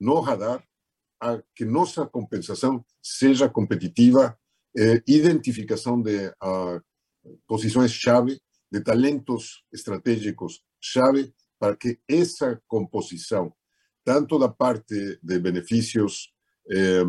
no 0.00 0.20
radar 0.20 0.64
a 1.20 1.40
que 1.54 1.64
nossa 1.64 2.04
compensação 2.04 2.84
seja 3.00 3.48
competitiva, 3.48 4.36
eh, 4.76 5.00
identificação 5.06 6.02
de 6.02 6.32
posições-chave, 7.46 8.40
de 8.70 8.80
talentos 8.80 9.64
estratégicos 9.72 10.64
chave, 10.80 11.32
para 11.60 11.76
que 11.76 12.00
essa 12.08 12.60
composição, 12.66 13.54
tanto 14.04 14.36
da 14.36 14.48
parte 14.48 15.20
de 15.22 15.38
benefícios 15.38 16.32
eh, 16.68 17.04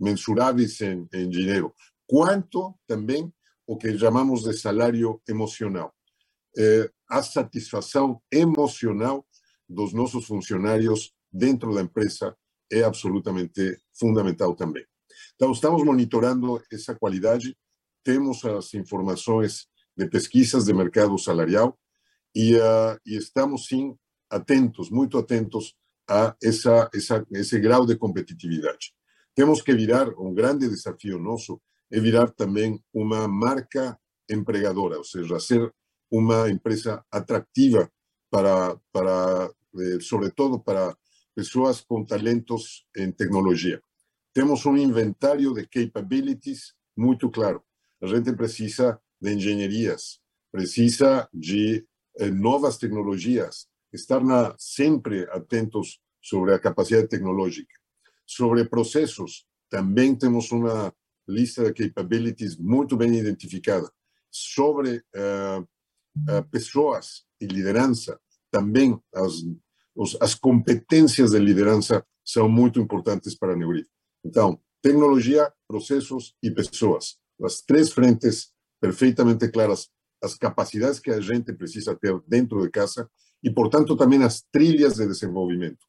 mensuráveis 0.00 0.80
em, 0.80 1.06
em 1.12 1.28
dinheiro, 1.28 1.74
quanto 2.06 2.74
também 2.86 3.30
o 3.66 3.76
que 3.76 3.98
chamamos 3.98 4.44
de 4.44 4.54
salário 4.54 5.20
emocional. 5.28 5.94
A 7.08 7.22
satisfação 7.22 8.20
emocional 8.30 9.26
dos 9.68 9.92
nossos 9.92 10.26
funcionários 10.26 11.12
dentro 11.32 11.74
da 11.74 11.82
empresa 11.82 12.36
é 12.70 12.82
absolutamente 12.82 13.78
fundamental 13.92 14.54
também. 14.54 14.84
Então, 15.34 15.52
estamos 15.52 15.82
monitorando 15.84 16.62
essa 16.72 16.94
qualidade, 16.94 17.56
temos 18.02 18.44
as 18.44 18.72
informações 18.74 19.66
de 19.96 20.08
pesquisas 20.08 20.64
de 20.64 20.72
mercado 20.72 21.18
salarial 21.18 21.78
e, 22.34 22.54
uh, 22.56 22.98
e 23.06 23.16
estamos, 23.16 23.66
sim, 23.66 23.96
atentos, 24.30 24.90
muito 24.90 25.18
atentos 25.18 25.74
a 26.08 26.34
essa, 26.42 26.90
essa, 26.92 27.26
esse 27.32 27.58
grau 27.60 27.86
de 27.86 27.96
competitividade. 27.96 28.92
Temos 29.34 29.62
que 29.62 29.74
virar, 29.74 30.08
um 30.18 30.34
grande 30.34 30.68
desafio 30.68 31.18
nosso 31.18 31.60
é 31.90 32.00
virar 32.00 32.30
também 32.30 32.82
uma 32.92 33.28
marca 33.28 33.98
empregadora, 34.28 34.98
ou 34.98 35.04
seja, 35.04 35.38
ser 35.38 35.72
uma 36.16 36.48
empresa 36.48 37.04
atrativa 37.10 37.90
para, 38.30 38.76
para 38.92 39.50
eh, 39.80 39.98
sobretudo 40.00 40.60
para 40.60 40.96
pessoas 41.34 41.80
com 41.80 42.04
talentos 42.04 42.86
em 42.96 43.10
tecnologia. 43.10 43.82
Temos 44.32 44.64
um 44.64 44.76
inventário 44.76 45.52
de 45.52 45.66
capabilities 45.66 46.74
muito 46.96 47.28
claro. 47.30 47.62
A 48.00 48.06
gente 48.06 48.32
precisa 48.32 49.00
de 49.20 49.32
engenharias, 49.32 50.20
precisa 50.52 51.28
de 51.32 51.84
eh, 52.18 52.30
novas 52.30 52.78
tecnologias, 52.78 53.66
estar 53.92 54.22
na, 54.22 54.54
atentos 55.32 56.00
sobre 56.22 56.54
a 56.54 56.58
capacidade 56.60 57.08
tecnológica. 57.08 57.74
Sobre 58.24 58.64
processos, 58.64 59.46
também 59.68 60.14
temos 60.14 60.52
uma 60.52 60.94
lista 61.26 61.72
de 61.72 61.90
capabilities 61.90 62.56
muito 62.56 62.96
bem 62.96 63.14
identificada. 63.18 63.90
Sobre 64.30 64.98
uh, 64.98 65.66
pessoas 66.50 67.24
e 67.40 67.46
liderança, 67.46 68.18
também 68.50 68.98
as 69.14 69.42
as 70.20 70.34
competências 70.34 71.30
de 71.30 71.38
liderança 71.38 72.04
são 72.24 72.48
muito 72.48 72.80
importantes 72.80 73.34
para 73.36 73.52
a 73.52 73.56
Neogrid. 73.56 73.86
Então, 74.24 74.58
tecnologia, 74.82 75.52
processos 75.68 76.34
e 76.42 76.50
pessoas. 76.50 77.16
As 77.42 77.60
três 77.60 77.92
frentes 77.92 78.52
perfeitamente 78.80 79.48
claras, 79.48 79.88
as 80.22 80.34
capacidades 80.34 80.98
que 80.98 81.10
a 81.10 81.20
gente 81.20 81.52
precisa 81.52 81.94
ter 81.94 82.18
dentro 82.26 82.60
de 82.62 82.70
casa 82.70 83.08
e, 83.42 83.50
portanto, 83.50 83.96
também 83.96 84.22
as 84.22 84.42
trilhas 84.50 84.94
de 84.94 85.06
desenvolvimento. 85.06 85.86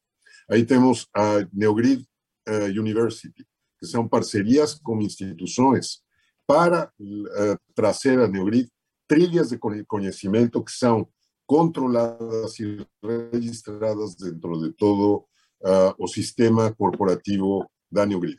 Aí 0.48 0.64
temos 0.64 1.08
a 1.14 1.46
Neogrid 1.52 2.06
uh, 2.48 2.80
University, 2.80 3.44
que 3.78 3.86
são 3.86 4.08
parcerias 4.08 4.74
com 4.74 5.00
instituições 5.00 6.00
para 6.46 6.92
uh, 7.00 7.58
trazer 7.74 8.20
a 8.20 8.28
Neogrid 8.28 8.70
trilhas 9.08 9.50
de 9.50 9.58
conhecimento 9.86 10.62
que 10.62 10.72
são 10.72 11.08
controladas 11.46 12.58
e 12.58 12.86
registradas 13.32 14.16
dentro 14.16 14.60
de 14.60 14.72
todo 14.72 15.24
uh, 15.62 15.94
o 15.98 16.08
sistema 16.08 16.74
corporativo 16.74 17.70
da 17.90 18.04
Neogrid. 18.04 18.38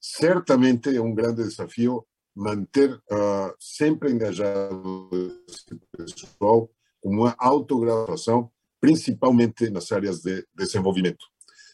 Certamente 0.00 0.94
é 0.96 1.00
um 1.00 1.14
grande 1.14 1.42
desafio 1.42 2.06
manter 2.34 2.94
uh, 2.94 3.54
sempre 3.58 4.12
engajado 4.12 5.10
esse 5.48 5.78
pessoal 5.96 6.70
com 7.00 7.10
uma 7.10 7.34
autograduação, 7.38 8.50
principalmente 8.80 9.68
nas 9.68 9.90
áreas 9.90 10.20
de 10.20 10.46
desenvolvimento. 10.54 11.26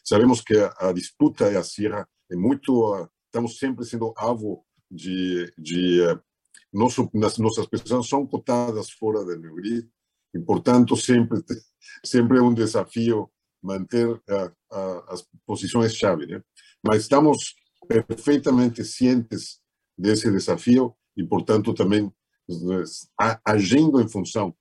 Sabemos 0.03 0.41
que 0.41 0.55
a, 0.57 0.91
disputa 0.91 1.51
e 1.51 1.55
a 1.55 1.63
Sierra 1.63 2.07
é 2.31 2.35
muito, 2.35 2.93
uh, 2.93 3.07
estamos 3.25 3.59
sempre 3.59 3.85
sendo 3.85 4.13
alvo 4.17 4.65
de, 4.89 5.53
de 5.57 6.01
nas, 6.73 7.37
nossas 7.37 7.65
pessoas 7.67 8.07
são 8.07 8.25
cotadas 8.25 8.91
fora 8.91 9.25
da 9.25 9.35
Neogrid, 9.35 9.87
e, 10.33 10.39
portanto, 10.39 10.95
sempre, 10.95 11.43
sempre 12.05 12.37
é 12.39 12.41
um 12.41 12.53
desafio 12.53 13.29
manter 13.61 14.21
a, 14.29 14.51
a, 14.71 15.13
as 15.13 15.27
posições-chave. 15.45 16.27
Né? 16.27 16.41
Mas 16.85 17.03
estamos 17.03 17.55
perfeitamente 17.87 18.83
cientes 18.83 19.59
desse 19.97 20.29
desafio 20.31 20.95
e, 21.15 21.23
portanto, 21.23 21.73
também 21.73 22.11
agindo 23.45 23.99
em 23.99 24.07
função 24.07 24.55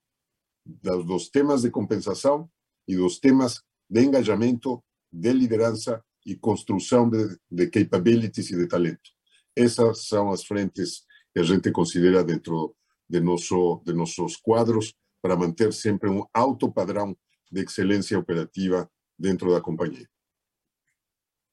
dos 1.05 1.29
temas 1.29 1.63
de 1.63 1.71
compensação 1.71 2.51
e 2.89 2.97
dos 2.97 3.21
temas 3.21 3.63
de 3.89 4.03
engajamento, 4.03 4.83
de 5.13 5.33
liderança 5.33 6.03
e 6.25 6.35
construção 6.35 7.09
de, 7.09 7.39
de 7.51 7.69
capabilities 7.69 8.51
e 8.51 8.57
de 8.57 8.67
talento. 8.67 9.11
Essas 9.55 10.07
são 10.09 10.31
as 10.31 10.45
frentes 10.45 11.05
que 11.37 11.41
a 11.41 11.45
gente 11.45 11.71
considera 11.71 12.25
dentro 12.25 12.75
de, 13.07 13.21
nosso, 13.21 13.83
de 13.85 13.93
nossos 13.93 14.39
quadros 14.39 14.95
para 15.21 15.37
manter 15.37 15.71
sempre 15.71 16.09
um 16.09 16.25
alto 16.33 16.73
padrão 16.73 17.15
de 17.53 17.63
excelência 17.63 18.19
operativa 18.19 18.91
dentro 19.19 19.53
da 19.53 19.61
companhia. 19.61 20.09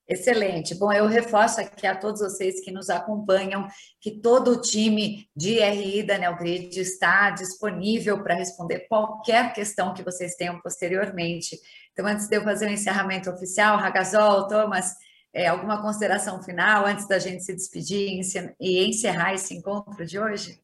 Excelente. 0.07 0.73
Bom, 0.73 0.93
eu 0.93 1.05
reforço 1.05 1.59
aqui 1.59 1.85
a 1.85 1.97
todos 1.97 2.21
vocês 2.21 2.63
que 2.63 2.71
nos 2.71 2.89
acompanham 2.89 3.67
que 3.99 4.21
todo 4.21 4.51
o 4.51 4.61
time 4.61 5.29
de 5.35 5.59
RI 5.59 6.03
da 6.03 6.17
Neogrid 6.17 6.79
está 6.79 7.31
disponível 7.31 8.23
para 8.23 8.35
responder 8.35 8.87
qualquer 8.87 9.53
questão 9.53 9.93
que 9.93 10.01
vocês 10.01 10.35
tenham 10.35 10.61
posteriormente. 10.61 11.59
Então, 11.91 12.07
antes 12.07 12.29
de 12.29 12.37
eu 12.37 12.43
fazer 12.45 12.67
o 12.67 12.71
encerramento 12.71 13.29
oficial, 13.29 13.77
Ragazol, 13.77 14.47
Thomas, 14.47 14.93
é, 15.33 15.47
alguma 15.47 15.81
consideração 15.81 16.41
final 16.43 16.85
antes 16.85 17.07
da 17.07 17.17
gente 17.17 17.43
se 17.43 17.53
despedir 17.53 18.21
e 18.59 18.85
encerrar 18.85 19.33
esse 19.33 19.55
encontro 19.55 20.05
de 20.05 20.19
hoje? 20.19 20.61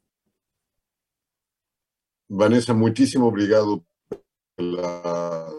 Vanessa, 2.30 2.74
muitíssimo 2.74 3.26
obrigado 3.26 3.84
pela, 4.56 5.50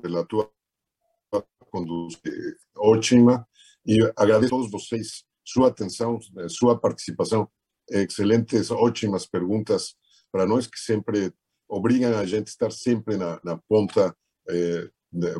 pela 0.00 0.24
tua 0.24 0.52
condução 1.70 2.20
ótima 2.76 3.46
e 3.84 4.00
agradeço 4.16 4.54
a 4.54 4.58
todos 4.58 4.70
vocês 4.70 5.24
sua 5.44 5.68
atenção, 5.68 6.18
sua 6.48 6.78
participação, 6.78 7.50
excelentes, 7.90 8.70
ótimas 8.70 9.26
perguntas 9.26 9.96
para 10.30 10.46
nós 10.46 10.66
que 10.66 10.78
sempre 10.78 11.32
obrigam 11.68 12.16
a 12.16 12.24
gente 12.24 12.48
a 12.48 12.50
estar 12.50 12.70
sempre 12.70 13.16
na, 13.16 13.40
na 13.44 13.58
ponta, 13.68 14.16
eh, 14.48 14.88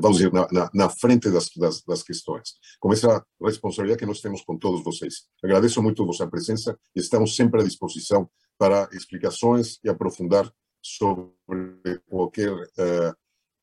vamos 0.01 0.19
dizer, 0.19 0.33
na, 0.33 0.47
na, 0.53 0.71
na 0.73 0.89
frente 0.89 1.31
das, 1.31 1.49
das, 1.57 1.83
das, 1.83 2.03
questões, 2.03 2.55
com 2.79 2.93
essa 2.93 3.25
responsabilidade 3.43 4.01
que 4.01 4.07
nós 4.07 4.21
temos 4.21 4.43
com 4.43 4.57
todos 4.57 4.83
vocês. 4.85 5.27
Agradeço 5.43 5.83
muito 5.83 6.03
a 6.03 6.07
vossa 6.07 6.27
presença 6.27 6.79
estamos 6.95 7.35
sempre 7.35 7.61
à 7.61 7.65
disposição 7.65 8.29
para 8.59 8.89
explicações 8.93 9.79
e 9.83 9.89
aprofundar 9.89 10.51
sobre 10.83 11.31
qualquer 12.07 12.53
uh, 12.53 13.15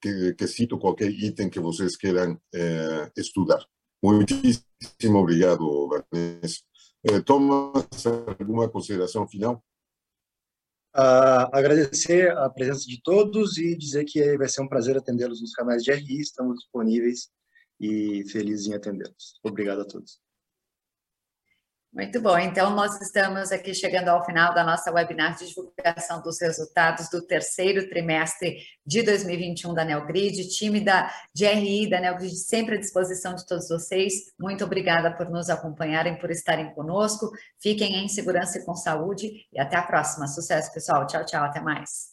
que, 0.02 0.34
quesito, 0.34 0.78
qualquer 0.78 1.10
item 1.10 1.50
que 1.50 1.60
vocês 1.60 1.96
queiram 1.96 2.34
uh, 2.34 3.12
estudar. 3.16 3.64
Muitíssimo 4.04 5.20
obrigado, 5.20 5.88
Vanessa. 5.88 6.62
Uh, 7.08 7.24
Thomas, 7.24 8.06
alguma 8.40 8.68
consideração 8.68 9.28
final? 9.28 9.64
Uh, 10.94 11.48
agradecer 11.54 12.36
a 12.38 12.50
presença 12.50 12.86
de 12.86 13.02
todos 13.02 13.58
e 13.58 13.78
dizer 13.78 14.04
que 14.04 14.38
vai 14.38 14.50
ser 14.50 14.62
um 14.62 14.68
prazer 14.68 14.98
atendê-los 14.98 15.42
nos 15.42 15.54
canais 15.54 15.84
de 15.84 15.92
RI, 15.92 16.20
estamos 16.20 16.58
disponíveis 16.58 17.30
e 17.80 18.26
felizes 18.30 18.68
em 18.68 18.74
atendê-los. 18.74 19.40
Obrigado 19.42 19.82
a 19.82 19.86
todos. 19.86 20.20
Muito 21.94 22.22
bom. 22.22 22.38
Então, 22.38 22.74
nós 22.74 23.02
estamos 23.02 23.52
aqui 23.52 23.74
chegando 23.74 24.08
ao 24.08 24.26
final 24.26 24.54
da 24.54 24.64
nossa 24.64 24.90
webinar 24.94 25.38
de 25.38 25.50
divulgação 25.50 26.22
dos 26.22 26.40
resultados 26.40 27.10
do 27.10 27.22
terceiro 27.22 27.90
trimestre 27.90 28.56
de 28.86 29.04
2021 29.04 29.74
da 29.74 29.84
Neogrid. 29.84 30.48
Time 30.48 30.80
da 30.80 31.12
GRI 31.36 31.90
da 31.90 32.00
Neogrid 32.00 32.34
sempre 32.38 32.76
à 32.76 32.80
disposição 32.80 33.36
de 33.36 33.46
todos 33.46 33.68
vocês. 33.68 34.14
Muito 34.40 34.64
obrigada 34.64 35.12
por 35.12 35.30
nos 35.30 35.50
acompanharem, 35.50 36.18
por 36.18 36.32
estarem 36.32 36.74
conosco. 36.74 37.30
Fiquem 37.62 37.98
em 37.98 38.08
segurança 38.08 38.60
e 38.60 38.66
com 38.66 38.74
saúde 38.74 39.30
e 39.52 39.60
até 39.60 39.76
a 39.76 39.84
próxima. 39.84 40.28
Sucesso, 40.28 40.74
pessoal. 40.74 41.06
Tchau, 41.06 41.26
tchau. 41.26 41.44
Até 41.44 41.60
mais. 41.60 42.11